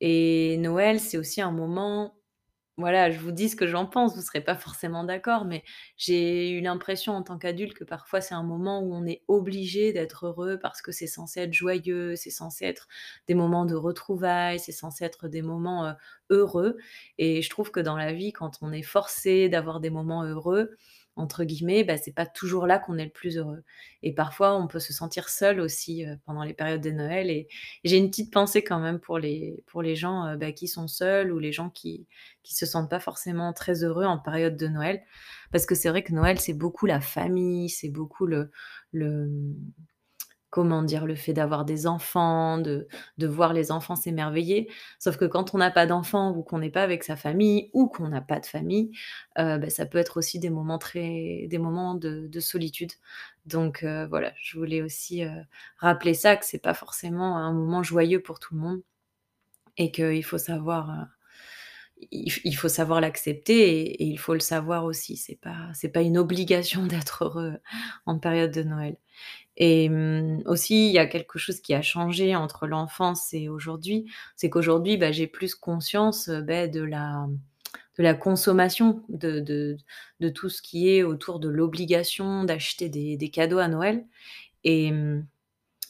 et 0.01 0.57
Noël, 0.57 0.99
c'est 0.99 1.17
aussi 1.17 1.41
un 1.41 1.51
moment 1.51 2.13
voilà, 2.77 3.09
je 3.09 3.19
vous 3.19 3.31
dis 3.31 3.49
ce 3.49 3.55
que 3.55 3.65
j'en 3.65 3.87
pense, 3.87 4.15
vous 4.15 4.21
serez 4.21 4.41
pas 4.41 4.55
forcément 4.55 5.03
d'accord, 5.03 5.45
mais 5.45 5.63
j'ai 5.97 6.51
eu 6.51 6.61
l'impression 6.61 7.13
en 7.13 7.23
tant 7.23 7.39
qu'adulte 7.39 7.73
que 7.73 7.83
parfois 7.83 8.21
c'est 8.21 8.35
un 8.35 8.43
moment 8.43 8.81
où 8.81 8.93
on 8.93 9.05
est 9.07 9.23
obligé 9.27 9.93
d'être 9.93 10.27
heureux 10.27 10.59
parce 10.61 10.83
que 10.83 10.91
c'est 10.91 11.07
censé 11.07 11.39
être 11.41 11.53
joyeux, 11.53 12.15
c'est 12.15 12.29
censé 12.29 12.65
être 12.65 12.87
des 13.27 13.33
moments 13.33 13.65
de 13.65 13.73
retrouvailles, 13.75 14.59
c'est 14.59 14.71
censé 14.71 15.05
être 15.05 15.27
des 15.27 15.41
moments, 15.41 15.87
heu, 15.89 15.93
heureux 16.29 16.77
et 17.17 17.41
je 17.41 17.49
trouve 17.49 17.71
que 17.71 17.79
dans 17.79 17.97
la 17.97 18.13
vie, 18.13 18.31
quand 18.31 18.59
on 18.61 18.71
est 18.71 18.83
forcé 18.83 19.49
d'avoir 19.49 19.79
des 19.79 19.89
moments 19.89 20.23
«heureux», 20.23 20.75
entre 21.17 21.43
guillemets, 21.43 21.83
bah, 21.83 21.97
c'est 21.97 22.13
pas 22.13 22.25
toujours 22.25 22.67
là 22.67 22.79
qu'on 22.79 22.97
est 22.97 23.05
le 23.05 23.11
plus 23.11 23.37
heureux 23.37 23.63
et 24.03 24.13
parfois 24.13 24.55
on 24.57 24.67
peut 24.67 24.79
se 24.79 24.93
sentir 24.93 25.29
seul 25.29 25.59
aussi, 25.59 26.05
heu, 26.05 26.17
pendant 26.25 26.43
les 26.43 26.53
périodes 26.53 26.81
de 26.81 26.91
Noël 26.91 27.29
et 27.29 27.47
j'ai 27.83 27.97
une 27.97 28.09
petite 28.09 28.31
pensée 28.31 28.63
quand 28.63 28.79
même 28.79 28.99
pour 28.99 29.19
les 29.19 29.63
pour 29.67 29.81
les 29.81 29.95
gens, 29.95 30.27
heu, 30.33 30.37
bah, 30.37 30.51
qui 30.51 30.67
sont 30.67 30.87
seuls 30.87 31.31
ou 31.33 31.39
les 31.39 31.51
gens 31.51 31.69
qui 31.69 32.07
qui 32.43 32.55
se 32.55 32.65
sentent 32.65 32.89
pas 32.89 32.99
forcément 32.99 33.53
très 33.53 33.83
heureux 33.83 34.05
en 34.05 34.17
période 34.19 34.55
de 34.57 34.67
Noël. 34.67 35.01
Parce 35.51 35.65
que 35.65 35.75
c'est 35.75 35.89
vrai 35.89 36.03
que 36.03 36.13
Noël, 36.13 36.39
c'est 36.39 36.53
beaucoup 36.53 36.85
la 36.85 37.01
famille, 37.01 37.69
c'est 37.69 37.89
beaucoup 37.89 38.25
le 38.25 38.51
le, 38.91 39.29
comment 40.49 40.83
dire? 40.83 41.05
Le 41.05 41.15
fait 41.15 41.33
d'avoir 41.33 41.65
des 41.65 41.87
enfants, 41.87 42.57
de 42.59 42.87
de 43.17 43.27
voir 43.27 43.53
les 43.53 43.71
enfants 43.71 43.95
s'émerveiller. 43.95 44.69
Sauf 44.99 45.17
que 45.17 45.25
quand 45.25 45.53
on 45.55 45.57
n'a 45.59 45.71
pas 45.71 45.85
d'enfants 45.87 46.31
ou 46.35 46.43
qu'on 46.43 46.59
n'est 46.59 46.69
pas 46.71 46.83
avec 46.83 47.03
sa 47.03 47.15
famille 47.15 47.69
ou 47.73 47.87
qu'on 47.87 48.07
n'a 48.09 48.21
pas 48.21 48.39
de 48.39 48.45
famille, 48.45 48.91
heu, 49.39 49.57
bah, 49.59 49.69
ça 49.69 49.85
peut 49.85 49.97
être 49.99 50.17
aussi 50.17 50.39
des 50.39 50.49
moments 50.49 50.77
très 50.79 51.47
des 51.49 51.57
moments 51.59 51.95
de 51.95 52.27
de 52.27 52.39
solitude. 52.39 52.91
Donc 53.45 53.83
heu, 53.83 54.05
voilà, 54.09 54.33
je 54.41 54.57
voulais 54.57 54.81
aussi, 54.81 55.23
heu, 55.23 55.31
rappeler 55.77 56.13
ça, 56.13 56.35
que 56.37 56.45
c'est 56.45 56.59
pas 56.61 56.73
forcément 56.73 57.37
un 57.37 57.53
moment 57.53 57.83
joyeux 57.83 58.21
pour 58.21 58.39
tout 58.39 58.55
le 58.55 58.61
monde 58.61 58.81
et 59.77 59.91
qu'il 59.91 60.23
faut 60.23 60.37
savoir, 60.39 61.07
il 62.11 62.55
faut 62.55 62.69
savoir 62.69 63.01
l'accepter 63.01 63.85
et 63.85 64.03
il 64.05 64.17
faut 64.19 64.33
le 64.33 64.39
savoir 64.39 64.85
aussi. 64.85 65.17
C'est 65.17 65.35
pas 65.39 65.69
c'est 65.73 65.89
pas 65.89 66.01
une 66.01 66.17
obligation 66.17 66.85
d'être 66.87 67.25
heureux 67.25 67.57
en 68.05 68.19
période 68.19 68.51
de 68.51 68.63
Noël. 68.63 68.97
Et 69.57 69.89
mmh, 69.89 70.43
aussi, 70.47 70.87
il 70.89 70.93
y 70.93 70.99
a 70.99 71.07
quelque 71.07 71.39
chose 71.39 71.61
qui 71.61 71.73
a 71.73 71.81
changé 71.81 72.35
entre 72.35 72.67
l'enfance 72.67 73.33
et 73.33 73.49
aujourd'hui, 73.49 74.05
c'est 74.35 74.49
qu'aujourd'hui, 74.49 74.97
bah, 74.97 75.11
j'ai 75.11 75.27
plus 75.27 75.55
conscience, 75.55 76.29
heu, 76.29 76.41
beh, 76.41 76.67
de 76.69 76.81
la 76.83 77.27
de 77.97 78.03
la 78.03 78.13
consommation, 78.15 79.03
de 79.09 79.39
de 80.19 80.29
tout 80.29 80.49
ce 80.49 80.61
qui 80.61 80.89
est 80.89 81.03
autour 81.03 81.39
de 81.39 81.49
l'obligation 81.49 82.43
d'acheter 82.45 82.89
des 82.89 83.17
des 83.17 83.29
cadeaux 83.31 83.59
à 83.59 83.67
Noël 83.69 84.05
et 84.63 84.91
mmh 84.91 85.25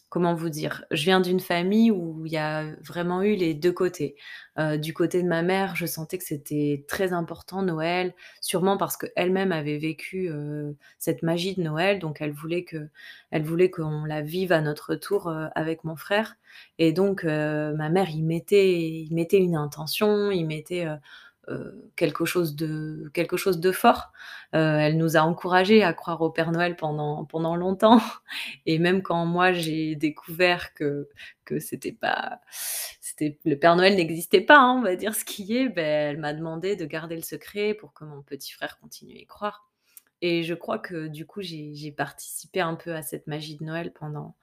comment 0.09 0.33
vous 0.35 0.49
dire? 0.49 0.85
Je 0.91 1.03
viens 1.03 1.19
d'une 1.21 1.39
famille 1.39 1.91
où 1.91 2.25
il 2.25 2.31
y 2.31 2.37
a 2.37 2.65
vraiment 2.83 3.21
eu 3.23 3.35
les 3.35 3.53
2 3.53 3.71
côtés. 3.73 4.15
Heu, 4.59 4.77
du 4.77 4.93
côté 4.93 5.21
de 5.23 5.27
ma 5.27 5.41
mère, 5.43 5.75
je 5.75 5.85
sentais 5.85 6.17
que 6.17 6.23
c'était 6.23 6.85
très 6.87 7.13
important 7.13 7.61
Noël, 7.63 8.13
sûrement 8.41 8.77
parce 8.77 8.97
qu'elle-même 8.97 9.51
avait 9.51 9.77
vécu, 9.77 10.29
heu, 10.29 10.75
cette 10.99 11.23
magie 11.23 11.55
de 11.55 11.61
Noël, 11.61 11.99
donc 11.99 12.21
elle 12.21 12.31
voulait 12.33 12.63
que 12.63 12.87
elle 13.31 13.43
voulait 13.43 13.69
qu'on 13.69 14.05
la 14.05 14.21
vive 14.21 14.51
à 14.51 14.61
notre 14.61 14.95
tour, 14.95 15.29
heu, 15.29 15.47
avec 15.55 15.83
mon 15.83 15.95
frère 15.95 16.35
et 16.79 16.91
donc 16.93 17.23
ma 17.25 17.89
mère 17.89 18.09
y 18.09 18.21
mettait 18.23 18.79
y 18.79 19.09
mettait 19.13 19.37
une 19.39 19.55
intention, 19.55 20.31
y 20.31 20.43
mettait, 20.45 20.85
quelque 21.95 22.25
chose 22.25 22.55
de 22.55 23.09
quelque 23.13 23.37
chose 23.37 23.59
de 23.59 23.71
fort. 23.71 24.11
Heu, 24.55 24.57
elle 24.59 24.97
nous 24.97 25.17
a 25.17 25.21
encouragés 25.21 25.83
à 25.83 25.93
croire 25.93 26.21
au 26.21 26.29
Père 26.29 26.51
Noël 26.51 26.75
pendant 26.75 27.25
pendant 27.25 27.55
longtemps. 27.55 28.01
Et 28.65 28.79
même 28.79 29.01
quand 29.01 29.25
moi 29.25 29.53
j'ai 29.53 29.95
découvert 29.95 30.73
que 30.73 31.09
que 31.45 31.59
c'était 31.59 31.93
pas 31.93 32.39
c'était 33.01 33.37
le 33.45 33.57
Père 33.57 33.75
Noël 33.75 33.95
n'existait 33.95 34.41
pas, 34.41 34.57
hein, 34.59 34.77
on 34.79 34.81
va 34.81 34.95
dire 34.95 35.15
ce 35.15 35.25
qui 35.25 35.57
est, 35.57 35.69
beh, 35.69 35.81
elle 35.81 36.17
m'a 36.19 36.33
demandé 36.33 36.75
de 36.75 36.85
garder 36.85 37.15
le 37.15 37.21
secret 37.23 37.73
pour 37.73 37.93
que 37.93 38.03
mon 38.05 38.21
petit 38.21 38.51
frère 38.51 38.77
continue 38.79 39.15
à 39.15 39.19
y 39.19 39.25
croire. 39.25 39.69
Et 40.21 40.43
je 40.43 40.53
crois 40.53 40.79
que 40.79 41.07
du 41.07 41.25
coup 41.25 41.41
j'ai 41.41 41.91
participé 41.95 42.61
un 42.61 42.75
peu 42.75 42.95
à 42.95 43.01
cette 43.01 43.27
magie 43.27 43.57
de 43.57 43.63
Noël 43.63 43.93
pendant 43.93 44.35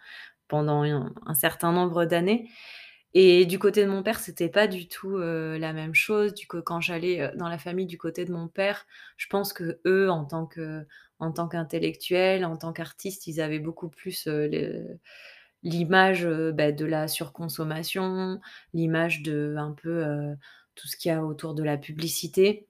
pendant 0.48 0.82
un 0.84 1.34
certain 1.34 1.72
nombre 1.72 2.04
d'années 2.04 2.48
et 3.14 3.46
du 3.46 3.58
côté 3.60 3.84
de 3.84 3.90
mon 3.90 4.02
père, 4.02 4.18
c'était 4.20 4.48
pas 4.48 4.66
du 4.66 4.88
tout, 4.88 5.16
heu, 5.18 5.56
la 5.58 5.72
même 5.72 5.94
chose. 5.94 6.34
Du 6.34 6.46
coup, 6.48 6.60
quand 6.62 6.80
j'allais, 6.80 7.20
heu, 7.22 7.30
dans 7.36 7.48
la 7.48 7.58
famille 7.58 7.86
du 7.86 7.98
côté 7.98 8.24
de 8.24 8.32
mon 8.32 8.48
père, 8.48 8.86
je 9.16 9.26
pense 9.28 9.52
qu'eux, 9.52 10.08
en 10.10 10.24
tant 10.24 10.46
que 10.46 10.84
en 11.20 11.30
tant 11.32 11.48
qu'intellectuels, 11.48 12.44
en 12.44 12.56
tant 12.56 12.72
qu'artistes, 12.72 13.26
ils 13.28 13.40
avaient 13.40 13.60
beaucoup 13.60 13.88
plus, 13.88 14.26
le 14.26 14.98
l'image, 15.62 16.26
bah, 16.54 16.72
de 16.72 16.84
la 16.86 17.08
surconsommation, 17.08 18.40
l'image 18.74 19.22
de 19.22 19.54
un 19.58 19.72
peu, 19.72 20.04
tout 20.74 20.88
ce 20.88 20.96
qu'il 20.96 21.10
y 21.10 21.12
a 21.14 21.24
autour 21.24 21.54
de 21.54 21.62
la 21.64 21.78
publicité 21.78 22.68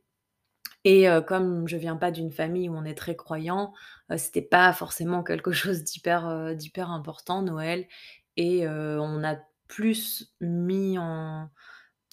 et 0.84 1.06
comme 1.26 1.66
je 1.68 1.76
viens 1.76 1.96
pas 1.96 2.10
d'une 2.10 2.30
famille 2.30 2.68
où 2.68 2.74
on 2.76 2.84
est 2.84 2.94
très 2.94 3.16
croyant, 3.16 3.72
heu, 4.12 4.16
c'était 4.18 4.42
pas 4.42 4.72
forcément 4.72 5.22
quelque 5.22 5.52
chose 5.52 5.82
d'hyper, 5.84 6.54
d'hyper 6.56 6.90
important 6.90 7.42
Noël 7.42 7.86
et 8.36 8.66
on 8.68 9.24
a 9.24 9.36
plus 9.74 10.34
mis 10.40 10.98
en 10.98 11.50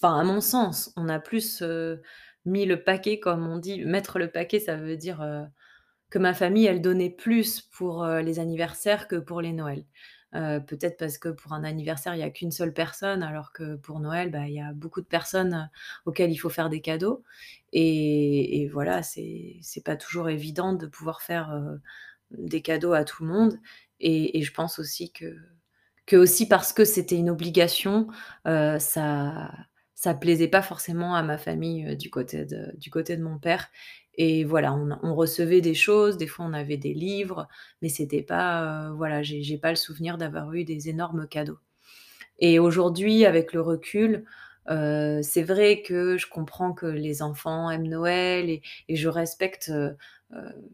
enfin 0.02 0.20
à 0.20 0.24
mon 0.24 0.42
sens, 0.42 0.94
on 0.98 1.10
a 1.10 1.20
plus, 1.20 1.62
heu, 1.62 2.02
mis 2.46 2.66
le 2.66 2.84
paquet 2.84 3.20
comme 3.20 3.48
on 3.48 3.58
dit. 3.60 3.86
Mettre 3.86 4.20
le 4.20 4.32
paquet, 4.32 4.60
ça 4.60 4.76
veut 4.78 4.98
dire, 4.98 5.22
heu, 5.24 5.46
que 6.10 6.20
ma 6.20 6.34
famille, 6.34 6.66
elle 6.68 6.82
donnait 6.82 7.10
plus 7.12 7.62
pour, 7.62 8.04
heu, 8.06 8.22
les 8.22 8.40
anniversaires 8.40 9.08
que 9.08 9.18
pour 9.18 9.42
les 9.42 9.54
Noëls. 9.54 9.86
Peut-être 10.68 10.98
parce 10.98 11.18
que 11.18 11.30
pour 11.30 11.54
un 11.54 11.64
anniversaire, 11.66 12.16
il 12.16 12.20
y 12.20 12.24
a 12.24 12.30
qu'une 12.32 12.52
seule 12.52 12.74
personne, 12.74 13.24
alors 13.24 13.52
que 13.54 13.76
pour 13.78 14.00
Noël, 14.00 14.32
bah, 14.32 14.48
il 14.48 14.54
y 14.56 14.62
a 14.62 14.74
beaucoup 14.74 15.02
de 15.02 15.06
personnes, 15.08 15.70
auxquelles 16.06 16.32
il 16.32 16.38
faut 16.38 16.50
faire 16.50 16.70
des 16.70 16.82
cadeaux 16.82 17.24
et 17.74 18.62
et 18.64 18.68
voilà, 18.70 19.04
c'est 19.04 19.62
pas 19.86 19.98
toujours 19.98 20.30
évident 20.30 20.74
de 20.74 20.88
pouvoir 20.88 21.22
faire, 21.22 21.52
des 22.32 22.62
cadeaux 22.62 22.94
à 22.94 23.04
tout 23.06 23.24
le 23.26 23.32
monde 23.34 23.60
et 24.00 24.40
et 24.40 24.44
je 24.44 24.54
pense 24.54 24.80
aussi 24.80 25.12
que 25.12 25.36
que 26.12 26.18
aussi 26.18 26.48
parce 26.48 26.74
que 26.74 26.86
c'était 26.86 27.16
une 27.18 27.30
obligation, 27.30 28.08
heu, 28.48 28.78
ça 28.80 29.52
ça 29.96 30.14
plaisait 30.16 30.48
pas 30.48 30.64
forcément 30.64 31.16
à 31.16 31.24
ma 31.24 31.38
famille, 31.38 31.86
heu, 31.88 31.96
du 31.96 32.10
côté 32.10 32.46
de 32.46 32.72
du 32.78 32.90
côté 32.92 33.18
de 33.18 33.24
mon 33.24 33.40
père 33.40 33.70
et 34.16 34.44
voilà, 34.44 34.74
on 35.04 35.16
recevait 35.16 35.62
des 35.62 35.74
choses, 35.74 36.18
des 36.18 36.28
fois 36.28 36.46
on 36.46 36.54
avait 36.54 36.78
des 36.78 36.94
livres, 36.94 37.48
mais 37.82 37.90
c'était 37.90 38.24
pas, 38.24 38.90
heu, 38.90 38.94
voilà, 38.96 39.24
j'ai 39.24 39.58
pas 39.58 39.70
le 39.72 39.78
souvenir 39.78 40.18
d'avoir 40.18 40.54
eu 40.54 40.66
des 40.66 40.90
énormes 40.90 41.28
cadeaux. 41.28 41.60
Et 42.40 42.60
aujourd'hui, 42.60 43.26
avec 43.26 43.54
le 43.54 43.62
recul, 43.62 44.26
c'est 44.68 45.44
vrai 45.44 45.82
que 45.82 46.18
je 46.18 46.28
comprends 46.28 46.74
que 46.74 46.86
les 46.86 47.22
enfants 47.22 47.70
aiment 47.72 47.88
Noël 47.90 48.50
et 48.50 48.96
je 48.96 49.10
respecte, 49.10 49.72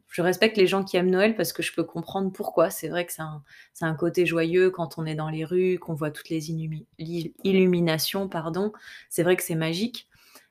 je 0.09 0.21
respecte 0.21 0.57
les 0.57 0.67
gens 0.67 0.83
qui 0.83 0.97
aiment 0.97 1.09
Noël 1.09 1.35
parce 1.35 1.53
que 1.53 1.63
je 1.63 1.73
peux 1.73 1.83
comprendre 1.83 2.31
pourquoi. 2.31 2.69
C'est 2.69 2.89
vrai 2.89 3.05
que 3.05 3.13
c'est 3.13 3.21
un 3.21 3.43
un 3.81 3.95
côté 3.95 4.25
joyeux 4.25 4.69
quand 4.71 4.97
on 4.97 5.05
est 5.05 5.15
dans 5.15 5.29
les 5.29 5.45
rues, 5.45 5.79
qu'on 5.79 5.93
voit 5.93 6.11
toutes 6.11 6.29
les 6.29 6.51
illuminations, 6.51 8.27
pardon. 8.29 8.71
C'est 9.09 9.23
vrai 9.23 9.35
que 9.35 9.43
c'est 9.43 9.55
magique. 9.55 10.07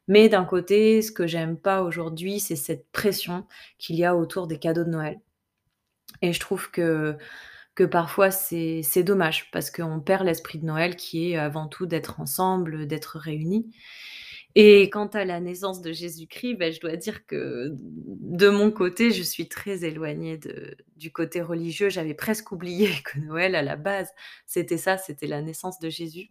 Mais 0.09 0.29
d'un 0.29 0.45
côté, 0.45 1.03
ce 1.03 1.13
que 1.13 1.27
j'aime 1.27 1.57
pas 1.57 1.83
aujourd'hui, 1.83 2.41
c'est 2.41 2.57
cette 2.57 2.91
pression 2.93 3.47
qu'il 3.79 3.97
y 3.97 4.05
a 4.05 4.17
autour 4.17 4.47
des 4.47 4.59
cadeaux 4.59 4.85
de 4.85 4.91
Noël 4.91 5.21
et 6.23 6.33
je 6.33 6.41
trouve 6.41 6.71
que 6.71 7.17
que 7.75 7.85
parfois 7.85 8.31
c'est 8.31 9.03
dommage 9.03 9.51
parce 9.51 9.71
qu'on 9.71 10.01
perd 10.01 10.25
l'esprit 10.25 10.59
de 10.59 10.65
Noël 10.65 10.97
qui 10.97 11.33
est 11.33 11.37
avant 11.37 11.69
tout 11.69 11.85
d'être 11.85 12.21
ensemble, 12.21 12.87
d'être 12.87 13.19
réunis 13.19 13.71
et 14.59 14.91
quant 14.91 15.09
à 15.09 15.27
la 15.27 15.41
naissance 15.41 15.83
de 15.83 15.93
Jésus-Christ, 15.93 16.55
beh, 16.57 16.73
je 16.73 16.81
dois 16.81 16.97
dire 16.97 17.27
que 17.27 17.75
de 17.79 18.49
mon 18.49 18.71
côté, 18.73 19.11
je 19.13 19.23
suis 19.23 19.49
très 19.51 19.85
éloignée 19.85 20.41
du 20.97 21.13
côté 21.13 21.43
religieux. 21.43 21.91
J'avais 21.91 22.15
presque 22.15 22.53
oublié 22.53 22.89
que 23.05 23.19
Noël, 23.21 23.55
à 23.55 23.63
la 23.63 23.77
base, 23.77 24.11
c'était 24.47 24.79
ça, 24.79 24.99
c'était 24.99 25.27
la 25.27 25.43
naissance 25.43 25.79
de 25.79 25.91
Jésus. 25.91 26.31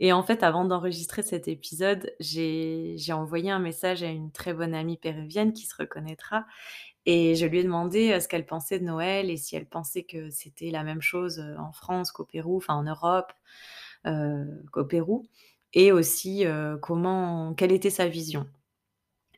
Et 0.00 0.12
en 0.12 0.22
fait, 0.22 0.42
avant 0.42 0.64
d'enregistrer 0.64 1.22
cet 1.22 1.48
épisode, 1.48 2.12
j'ai 2.20 2.96
envoyé 3.12 3.50
un 3.50 3.58
message 3.58 4.02
à 4.02 4.08
une 4.08 4.32
très 4.32 4.54
bonne 4.54 4.74
amie 4.74 4.96
péruvienne 4.96 5.52
qui 5.52 5.66
se 5.66 5.74
reconnaîtra. 5.76 6.46
Et 7.06 7.34
je 7.36 7.46
lui 7.46 7.60
ai 7.60 7.64
demandé, 7.64 8.12
heu, 8.12 8.20
ce 8.20 8.28
qu'elle 8.28 8.46
pensait 8.46 8.78
de 8.80 8.84
Noël 8.84 9.30
et 9.30 9.36
si 9.38 9.56
elle 9.56 9.66
pensait 9.68 10.04
que 10.04 10.30
c'était 10.30 10.70
la 10.70 10.84
même 10.84 11.02
chose, 11.02 11.40
heu, 11.40 11.56
en 11.58 11.72
France 11.72 12.12
qu'au 12.12 12.24
Pérou, 12.24 12.58
enfin 12.58 12.74
en 12.74 12.84
Europe, 12.84 13.32
heu, 14.06 14.62
qu'au 14.72 14.84
Pérou 14.84 15.26
et 15.74 15.92
aussi, 15.92 16.44
comment 16.82 17.54
quelle 17.54 17.72
était 17.72 17.90
sa 17.90 18.08
vision. 18.08 18.46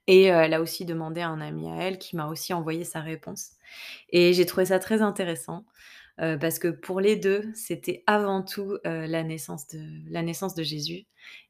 Et 0.07 0.25
elle 0.25 0.55
a 0.55 0.61
aussi 0.61 0.85
demandé 0.85 1.21
à 1.21 1.29
un 1.29 1.41
ami 1.41 1.71
à 1.71 1.77
elle 1.77 1.99
qui 1.99 2.17
m'a 2.17 2.27
aussi 2.29 2.53
envoyé 2.53 2.85
sa 2.85 3.01
réponse. 3.01 3.53
Et 4.11 4.33
j'ai 4.33 4.47
trouvé 4.47 4.67
ça 4.67 4.79
très 4.79 5.03
intéressant, 5.03 5.65
parce 6.17 6.59
que 6.59 6.69
pour 6.69 7.01
les 7.01 7.17
2, 7.17 7.51
c'était 7.55 8.03
avant 8.07 8.43
tout, 8.43 8.79
la 8.85 9.23
naissance 9.23 9.69
de 9.69 9.81
la 10.11 10.23
naissance 10.23 10.55
de 10.55 10.63
Jésus. 10.63 11.07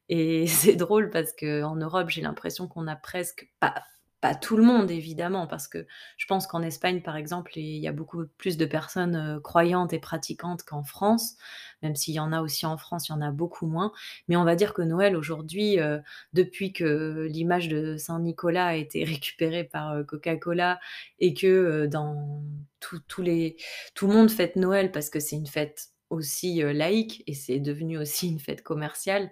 Et 0.09 0.45
c'est 0.47 0.75
drôle 0.75 1.09
parce 1.09 1.33
qu'en 1.33 1.75
Europe, 1.75 2.09
j'ai 2.09 2.21
l'impression 2.21 2.67
qu'on 2.67 2.87
a 2.87 2.95
presque 2.95 3.49
pas 3.59 3.83
pas 4.21 4.35
tout 4.35 4.55
le 4.57 4.63
monde 4.63 4.91
évidemment, 4.91 5.47
parce 5.47 5.67
que 5.67 5.85
je 6.17 6.25
pense 6.27 6.47
qu'en 6.47 6.61
Espagne, 6.61 7.01
par 7.01 7.15
exemple, 7.17 7.57
il 7.57 7.77
y 7.79 7.87
a 7.87 7.91
beaucoup 7.91 8.25
plus 8.37 8.55
de 8.57 8.65
personnes, 8.65 9.15
heu, 9.37 9.39
croyantes 9.39 9.93
et 9.93 9.99
pratiquantes 9.99 10.63
qu'en 10.63 10.83
France, 10.83 11.35
même 11.81 11.95
s'il 11.95 12.13
y 12.13 12.19
en 12.19 12.31
a 12.31 12.41
aussi 12.41 12.65
en 12.65 12.77
France, 12.77 13.09
il 13.09 13.11
y 13.13 13.15
en 13.15 13.21
a 13.21 13.31
beaucoup 13.31 13.65
moins. 13.67 13.91
Mais 14.27 14.35
on 14.35 14.43
va 14.43 14.55
dire 14.55 14.73
que 14.73 14.81
Noël 14.81 15.15
aujourd'hui, 15.17 15.79
heu, 15.79 16.01
depuis 16.33 16.73
que 16.73 17.27
l'image 17.29 17.67
de 17.67 17.97
Saint 17.97 18.19
Nicolas 18.19 18.67
a 18.67 18.75
été 18.75 19.03
récupérée 19.05 19.63
par, 19.63 19.95
heu, 19.95 20.03
Coca-Cola 20.03 20.79
et 21.19 21.33
que, 21.33 21.87
dans 21.87 22.43
tous 22.79 23.21
les 23.21 23.57
tout 23.95 24.07
le 24.07 24.13
monde 24.13 24.31
fête 24.31 24.55
Noël 24.55 24.91
parce 24.91 25.09
que 25.09 25.19
c'est 25.19 25.35
une 25.35 25.47
fête 25.47 25.89
aussi, 26.09 26.61
laïque 26.61 27.23
et 27.27 27.33
c'est 27.33 27.59
devenu 27.59 27.97
aussi 27.97 28.27
une 28.29 28.39
fête 28.39 28.63
commerciale. 28.63 29.29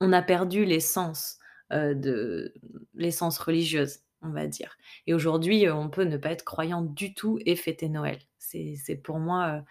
On 0.00 0.12
a 0.12 0.22
perdu 0.22 0.64
l'essence, 0.64 1.38
de 1.70 2.54
l'essence 2.94 3.38
religieuse, 3.38 4.00
on 4.22 4.30
va 4.30 4.46
dire 4.46 4.76
et 5.06 5.14
aujourd'hui, 5.14 5.66
heu, 5.66 5.72
on 5.74 5.88
peut 5.90 6.04
ne 6.04 6.16
pas 6.16 6.30
être 6.32 6.44
croyant 6.44 6.82
du 6.82 7.14
tout 7.14 7.38
et 7.46 7.56
fêter 7.56 7.88
Noël. 7.88 8.18
C'est 8.38 8.96
pour 9.02 9.18
moi, 9.18 9.58
heu, 9.58 9.62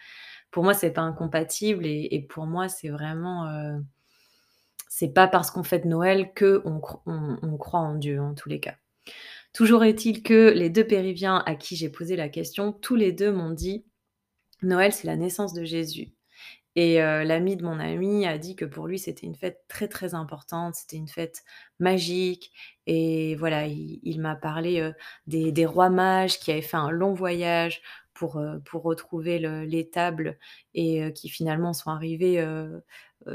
pour 0.52 0.64
moi, 0.64 0.74
c'est 0.76 0.92
pas 0.94 1.02
incompatible 1.02 1.86
et 1.88 2.26
pour 2.30 2.46
moi, 2.48 2.70
c'est 2.70 2.90
vraiment, 2.90 3.48
heu, 3.50 3.84
c'est 4.90 5.14
pas 5.14 5.28
parce 5.28 5.52
qu'on 5.52 5.64
fête 5.64 5.86
Noël 5.86 6.34
qu'on 6.38 6.82
on 7.06 7.38
on 7.42 7.58
croit 7.58 7.80
en 7.80 7.96
Dieu, 7.96 8.20
en 8.22 8.34
tous 8.34 8.50
les 8.50 8.60
cas. 8.60 8.76
Toujours 9.54 9.84
est-il 9.86 10.24
que 10.24 10.52
les 10.52 10.70
2 10.72 10.86
péruviens 10.88 11.44
à 11.48 11.56
qui 11.56 11.76
j'ai 11.78 11.90
posé 11.90 12.16
la 12.18 12.30
question, 12.30 12.74
tous 12.74 12.96
les 12.98 13.12
2 13.14 13.32
m'ont 13.32 13.52
dit: 13.52 13.86
«Noël, 14.64 14.94
c'est 14.94 15.08
la 15.08 15.18
naissance 15.18 15.54
de 15.54 15.66
Jésus». 15.66 16.10
Et 16.76 16.98
l'ami 17.00 17.58
de 17.58 17.64
mon 17.66 17.80
ami 17.80 18.26
a 18.28 18.38
dit 18.38 18.56
que 18.56 18.66
pour 18.66 18.88
lui, 18.88 19.00
c'était 19.00 19.26
une 19.28 19.36
fête 19.36 19.64
très, 19.68 19.88
très 19.88 20.14
importante, 20.14 20.76
c'était 20.76 20.98
une 20.98 21.08
fête 21.08 21.44
magique. 21.80 22.52
Et 22.86 23.36
voilà, 23.36 23.66
il 23.68 24.20
m'a 24.22 24.36
parlé, 24.36 24.92
des 25.28 25.52
des 25.52 25.66
rois 25.66 25.90
mages 25.90 26.40
qui 26.40 26.52
avaient 26.52 26.62
fait 26.62 26.78
un 26.78 26.92
long 26.92 27.14
voyage 27.14 27.82
pour, 28.14 28.42
pour 28.66 28.84
retrouver 28.84 29.40
le 29.40 29.64
l'étable 29.66 30.38
et 30.74 31.04
heu, 31.04 31.12
qui 31.12 31.30
finalement 31.30 31.74
sont 31.74 31.90
arrivés, 31.92 32.40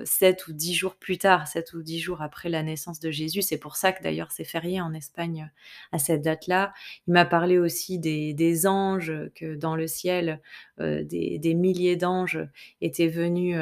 7 0.05 0.47
ou 0.49 0.53
10 0.53 0.75
jours 0.75 0.97
plus 0.97 1.18
tard, 1.18 1.47
7 1.49 1.73
ou 1.75 1.83
10 1.83 2.01
jours 2.01 2.23
après 2.23 2.49
la 2.49 2.62
naissance 2.62 3.01
de 3.01 3.11
Jésus. 3.11 3.42
C'est 3.42 3.59
pour 3.59 3.77
ça 3.77 3.92
que 3.92 4.03
d'ailleurs 4.03 4.31
c'est 4.33 4.44
férié 4.44 4.81
en 4.81 4.92
Espagne, 4.94 5.44
heu, 5.51 5.51
à 5.92 5.99
cette 5.99 6.23
date-là. 6.23 6.73
Il 7.07 7.12
m'a 7.14 7.25
parlé 7.27 7.59
aussi 7.59 7.99
des 7.99 8.35
des 8.35 8.66
anges, 8.66 9.12
que 9.35 9.55
dans 9.57 9.77
le 9.77 9.87
ciel, 9.87 10.40
des 10.79 11.38
des 11.38 11.55
milliers 11.55 11.97
d'anges 11.97 12.38
étaient 12.81 13.09
venus, 13.09 13.57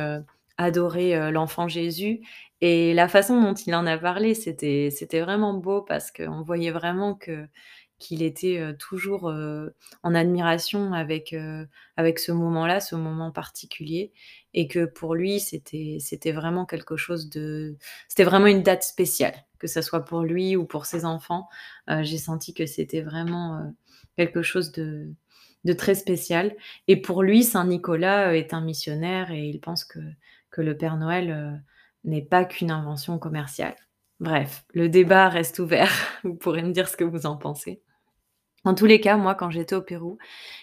adorer, 0.59 1.31
l'enfant 1.33 1.67
Jésus 1.69 2.21
et 2.61 2.95
la 2.95 3.09
façon 3.09 3.41
dont 3.43 3.55
il 3.55 3.75
en 3.75 3.87
a 3.87 3.99
parlé, 3.99 4.35
c'était 4.35 5.21
vraiment 5.21 5.55
beau 5.55 5.83
parce 5.83 6.13
qu'on 6.13 6.43
voyait 6.43 6.71
vraiment 6.71 7.15
que 7.15 7.47
qu'il 7.99 8.23
était, 8.23 8.61
toujours, 8.81 9.33
en 10.03 10.15
admiration 10.15 10.93
avec, 10.93 11.35
avec 11.97 12.19
ce 12.19 12.33
moment-là, 12.33 12.81
ce 12.81 12.97
moment 12.97 13.31
particulier 13.33 14.13
et 14.55 14.69
que 14.69 14.85
pour 14.85 15.15
lui, 15.15 15.41
c'était 15.41 15.99
c'était 16.01 16.33
vraiment 16.33 16.67
quelque 16.67 16.97
chose 16.97 17.31
de 17.31 17.77
c'était 18.09 18.25
vraiment 18.25 18.47
une 18.47 18.62
date 18.62 18.83
spéciale, 18.83 19.35
que 19.59 19.67
ça 19.67 19.83
soit 19.83 20.05
pour 20.05 20.23
lui 20.23 20.57
ou 20.57 20.65
pour 20.67 20.87
ses 20.87 21.05
enfants. 21.05 21.49
Heu, 21.91 22.03
j'ai 22.03 22.19
senti 22.19 22.55
que 22.55 22.67
c'était 22.67 23.03
vraiment, 23.03 23.59
heu, 23.61 23.73
quelque 24.17 24.43
chose 24.43 24.73
de 24.73 25.12
de 25.65 25.73
très 25.75 25.95
spécial 25.95 26.55
et 26.88 26.97
pour 27.01 27.23
lui, 27.23 27.45
Saint 27.45 27.67
Nicolas, 27.67 28.33
heu, 28.33 28.37
est 28.37 28.53
un 28.55 28.61
missionnaire 28.62 29.31
et 29.31 29.47
il 29.49 29.61
pense 29.61 29.85
que 29.85 30.01
que 30.51 30.61
le 30.62 30.77
Père 30.77 30.97
Noël, 30.99 31.62
n'est 32.05 32.23
pas 32.23 32.45
qu'une 32.45 32.71
invention 32.71 33.19
commerciale. 33.19 33.77
Bref, 34.21 34.65
le 34.75 34.88
débat 34.88 35.29
reste 35.29 35.59
ouvert. 35.61 35.91
Vous 36.25 36.35
pourrez 36.35 36.62
me 36.62 36.73
dire 36.73 36.88
ce 36.88 36.97
que 36.97 37.05
vous 37.05 37.27
en 37.27 37.37
pensez. 37.37 37.83
En 38.64 38.75
tous 38.75 38.87
les 38.87 39.01
cas, 39.01 39.16
moi, 39.16 39.35
quand 39.35 39.51
j'étais 39.51 39.75
au 39.75 39.83
Pérou, 39.83 40.18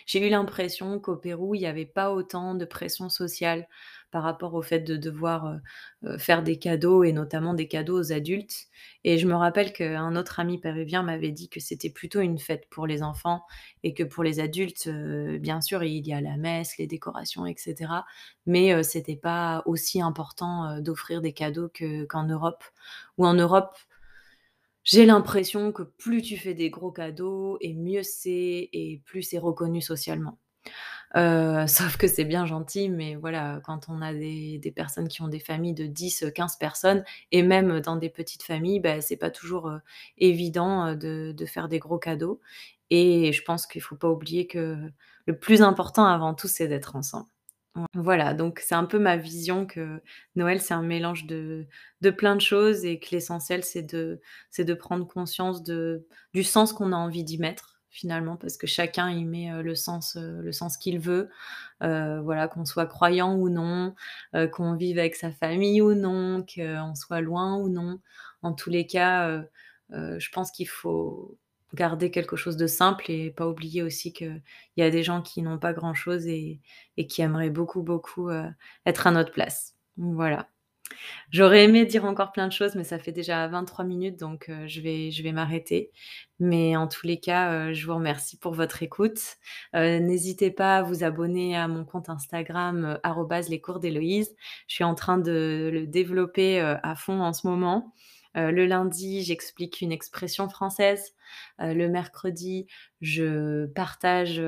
j'ai 0.06 0.26
eu 0.26 0.30
l'impression 0.30 1.00
qu'au 1.00 1.18
Pérou, 1.18 1.54
il 1.56 1.62
y 1.62 1.66
avait 1.66 1.86
pas 1.86 2.12
autant 2.12 2.56
de 2.56 2.64
pression 2.64 3.10
sociale 3.10 3.68
par 4.12 4.24
rapport 4.24 4.54
au 4.56 4.62
fait 4.62 4.80
de 4.80 4.96
devoir, 4.96 5.48
heu 5.48 5.60
heu, 6.06 6.18
faire 6.18 6.42
des 6.42 6.58
cadeaux 6.58 7.04
et 7.04 7.12
notamment 7.12 7.54
des 7.54 7.68
cadeaux 7.68 8.00
aux 8.00 8.12
adultes 8.14 8.68
et 9.04 9.18
je 9.20 9.28
me 9.28 9.36
rappelle 9.36 9.72
qu'un 9.74 10.16
autre 10.16 10.40
ami 10.40 10.58
péruvien 10.60 11.04
m'avait 11.04 11.32
dit 11.32 11.50
que 11.50 11.60
c'était 11.60 11.90
plutôt 11.92 12.22
une 12.22 12.40
fête 12.40 12.68
pour 12.72 12.88
les 12.88 13.04
enfants 13.04 13.44
et 13.84 13.94
que 13.94 14.04
pour 14.04 14.24
les 14.24 14.40
adultes, 14.40 14.88
heu, 14.88 15.38
bien 15.40 15.60
sûr, 15.62 15.84
il 15.84 16.08
y 16.08 16.14
a 16.14 16.22
la 16.22 16.38
messe, 16.38 16.78
les 16.78 16.88
décorations 16.88 17.46
et 17.46 17.56
cetera, 17.58 18.06
mais 18.46 18.74
heu, 18.74 18.82
c'était 18.84 19.16
pas 19.18 19.62
aussi 19.66 20.02
important, 20.02 20.80
d'offrir 20.82 21.22
des 21.22 21.34
cadeaux 21.34 21.70
que 21.74 22.06
qu'en 22.06 22.24
Europe. 22.26 22.64
Où 23.18 23.26
en 23.28 23.34
Europe, 23.34 23.76
j'ai 24.84 25.06
l'impression 25.06 25.72
que 25.72 25.84
plus 25.84 26.22
tu 26.22 26.38
fais 26.38 26.54
des 26.54 26.70
gros 26.70 26.92
cadeaux 26.92 27.58
et 27.62 27.74
mieux 27.74 28.04
c'est 28.04 28.70
et 28.74 29.02
plus 29.06 29.24
c'est 29.24 29.38
reconnu 29.40 29.82
socialement. 29.82 30.40
Heu, 31.16 31.66
sauf 31.68 31.98
que 31.98 32.08
c'est 32.08 32.26
bien 32.26 32.46
gentil, 32.46 32.90
mais 32.90 33.16
voilà, 33.16 33.62
quand 33.66 33.90
on 33.90 34.02
a 34.02 34.14
des 34.14 34.60
des 34.60 34.72
personnes 34.72 35.08
qui 35.10 35.22
ont 35.22 35.28
des 35.30 35.40
familles 35.40 35.74
de 35.74 35.86
10-15 35.88 36.58
personnes 36.58 37.04
et 37.32 37.44
même 37.44 37.80
dans 37.82 37.96
des 37.98 38.10
petites 38.10 38.44
familles, 38.44 38.80
bah, 38.80 39.02
c'est 39.02 39.18
pas 39.18 39.32
toujours, 39.32 39.70
heu, 39.70 39.80
évident, 40.18 40.88
heu, 40.90 40.96
de 40.98 41.34
de 41.36 41.46
faire 41.46 41.68
des 41.70 41.80
gros 41.80 42.00
cadeaux 42.00 42.42
et 42.92 43.34
je 43.34 43.44
pense 43.44 43.68
qu'il 43.68 43.82
faut 43.82 43.96
pas 43.98 44.10
oublier 44.10 44.48
que 44.48 44.78
le 45.26 45.38
plus 45.40 45.62
important 45.62 46.06
avant 46.06 46.34
tout, 46.36 46.48
c'est 46.48 46.68
d'être 46.68 46.96
ensemble. 46.96 47.28
Voilà, 47.94 48.34
donc 48.34 48.60
c'est 48.60 48.76
un 48.76 48.86
peu 48.86 49.00
ma 49.00 49.18
vision 49.18 49.66
que 49.66 50.02
Noël, 50.36 50.62
c'est 50.62 50.74
un 50.74 50.82
mélange 50.84 51.26
de 51.26 51.68
de 52.02 52.10
plein 52.10 52.36
de 52.36 52.42
choses 52.42 52.86
et 52.86 53.00
que 53.00 53.08
l'essentiel, 53.12 53.64
c'est 53.64 53.84
de 53.84 54.22
de 54.58 54.74
prendre 54.74 55.08
conscience 55.08 55.64
du 55.64 56.44
sens 56.44 56.74
qu'on 56.74 56.92
a 56.94 56.96
envie 56.96 57.24
d'y 57.24 57.38
mettre, 57.38 57.80
finalement, 57.90 58.38
parce 58.38 58.58
que 58.58 58.68
chacun 58.68 59.10
y 59.10 59.26
met, 59.26 59.52
le 59.64 59.76
sens, 59.76 60.16
le 60.18 60.52
sens 60.52 60.78
qu'il 60.78 61.00
veut. 61.00 61.30
Voilà, 61.82 62.48
qu'on 62.48 62.66
soit 62.66 62.86
croyant 62.88 63.36
ou 63.36 63.50
non, 63.50 63.96
qu'on 64.54 64.76
vive 64.76 65.00
avec 65.00 65.16
sa 65.16 65.32
famille 65.32 65.82
ou 65.82 65.94
non, 65.94 66.46
qu'on 66.46 66.96
soit 66.96 67.22
loin 67.22 67.58
ou 67.58 67.70
non. 67.70 68.00
En 68.42 68.54
tous 68.54 68.70
les 68.70 68.88
cas, 68.88 69.44
je 69.92 70.30
pense 70.32 70.52
qu'il 70.52 70.68
faut 70.68 71.38
garder 71.76 72.12
quelque 72.12 72.36
chose 72.36 72.58
de 72.58 72.68
simple 72.68 73.10
et 73.12 73.32
pas 73.32 73.48
oublier 73.48 73.84
aussi 73.84 74.14
qu'il 74.14 74.42
y 74.78 74.82
a 74.84 74.90
des 74.90 75.04
gens 75.04 75.22
qui 75.22 75.42
n'ont 75.42 75.60
pas 75.60 75.74
grand-chose 75.74 76.28
et 76.28 76.60
qui 77.08 77.22
aimeraient 77.22 77.50
beaucoup, 77.50 77.84
beaucoup, 77.84 78.30
heu, 78.30 78.46
être 78.86 79.08
à 79.08 79.12
notre 79.12 79.32
place. 79.32 79.76
Voilà. 79.98 80.48
J'aurais 81.32 81.64
aimé 81.66 81.86
dire 81.86 82.06
encore 82.06 82.32
plein 82.32 82.48
de 82.48 82.52
choses, 82.54 82.76
mais 82.76 82.84
ça 82.84 83.00
fait 83.00 83.12
déjà 83.12 83.48
23 83.48 83.86
minutes, 83.86 84.20
donc 84.20 84.50
heu, 84.50 84.68
je 84.68 84.82
vais 84.82 85.12
je 85.12 85.24
vais 85.24 85.32
m'arrêter. 85.32 85.92
Mais 86.40 86.76
en 86.78 86.88
tous 86.88 87.06
les 87.08 87.20
cas, 87.20 87.70
heu, 87.70 87.74
je 87.74 87.86
vous 87.86 87.96
remercie 87.96 88.38
pour 88.38 88.54
votre 88.54 88.84
écoute. 88.84 89.20
N'hésitez 89.74 90.52
pas 90.52 90.78
à 90.78 90.84
vous 90.84 91.04
abonner 91.04 91.56
à 91.58 91.68
mon 91.68 91.86
compte 91.86 92.10
Instagram, 92.10 93.00
les 93.50 93.62
cours 93.62 93.80
d'Héloïse. 93.80 94.36
Je 94.68 94.76
suis 94.76 94.84
en 94.84 94.96
train 94.96 95.18
de 95.18 95.70
le 95.74 95.88
développer, 95.88 96.60
à 96.62 96.96
fond 96.96 97.22
en 97.22 97.34
ce 97.34 97.48
moment. 97.48 97.94
Heu, 98.40 98.52
le 98.52 98.66
lundi, 98.68 99.24
j'explique 99.24 99.82
une 99.82 99.92
expression 99.92 100.50
française. 100.50 101.14
Heu, 101.62 101.74
le 101.76 101.90
mercredi, 101.90 102.68
je 103.02 103.66
partage, 103.68 104.42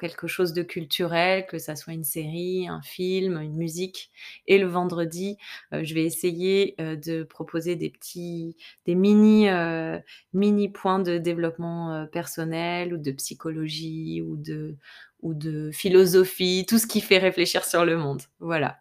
quelque 0.00 0.26
chose 0.26 0.52
de 0.52 0.62
culturel, 0.62 1.46
que 1.46 1.58
ça 1.58 1.76
soit 1.76 1.92
une 1.94 2.04
série, 2.04 2.68
un 2.68 2.82
film, 2.82 3.40
une 3.40 3.56
musique 3.56 4.10
et 4.46 4.58
le 4.58 4.66
vendredi, 4.66 5.36
heu, 5.74 5.84
je 5.84 5.94
vais 5.94 6.04
essayer, 6.04 6.74
de 6.78 7.22
proposer 7.24 7.76
des 7.76 7.90
petits 7.90 8.56
des 8.86 8.94
mini, 8.94 9.48
mini 10.32 10.68
points 10.68 10.98
de 11.00 11.18
développement, 11.18 12.06
personnel 12.12 12.94
ou 12.94 12.98
de 12.98 13.12
psychologie 13.12 14.22
ou 14.22 14.36
de 14.36 14.76
ou 15.22 15.34
de 15.34 15.70
philosophie, 15.72 16.66
tout 16.68 16.78
ce 16.78 16.86
qui 16.86 17.00
fait 17.00 17.18
réfléchir 17.18 17.64
sur 17.64 17.84
le 17.84 17.96
monde. 17.96 18.22
Voilà. 18.40 18.78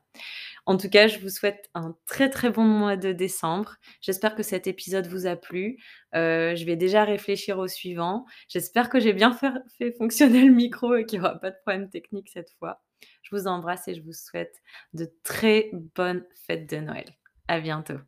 En 0.65 0.78
tout 0.78 0.89
cas, 0.89 1.08
je 1.08 1.19
vous 1.19 1.30
souhaite 1.30 1.69
un 1.75 1.95
très, 2.06 2.30
très 2.30 2.49
bon 2.49 2.63
mois 2.63 2.97
de 2.97 3.12
décembre. 3.12 3.75
J'espère 4.01 4.36
que 4.36 4.43
cet 4.43 4.67
épisode 4.67 5.08
vous 5.08 5.28
a 5.28 5.36
plu. 5.36 5.78
Heu, 6.15 6.56
je 6.56 6.65
vais 6.65 6.75
déjà 6.75 7.04
réfléchir 7.04 7.60
au 7.60 7.67
suivant. 7.67 8.25
J'espère 8.47 8.89
que 8.89 8.99
j'ai 8.99 9.13
bien 9.13 9.32
faire 9.34 9.58
fait 9.78 9.91
fonctionner 9.91 10.43
le 10.45 10.54
micro 10.54 10.95
et 10.95 11.06
qu'il 11.06 11.17
y 11.17 11.21
aura 11.21 11.39
pas 11.39 11.51
de 11.51 11.58
problème 11.65 11.89
technique 11.89 12.30
cette 12.30 12.51
fois. 12.58 12.82
Je 13.21 13.36
vous 13.36 13.47
embrasse 13.47 13.88
et 13.88 13.95
je 13.95 14.01
vous 14.01 14.13
souhaite 14.13 14.56
de 14.93 15.12
très 15.23 15.69
bonnes 15.73 16.25
fêtes 16.47 16.69
de 16.69 16.78
Noël. 16.78 17.15
À 17.47 17.60
bientôt. 17.60 17.99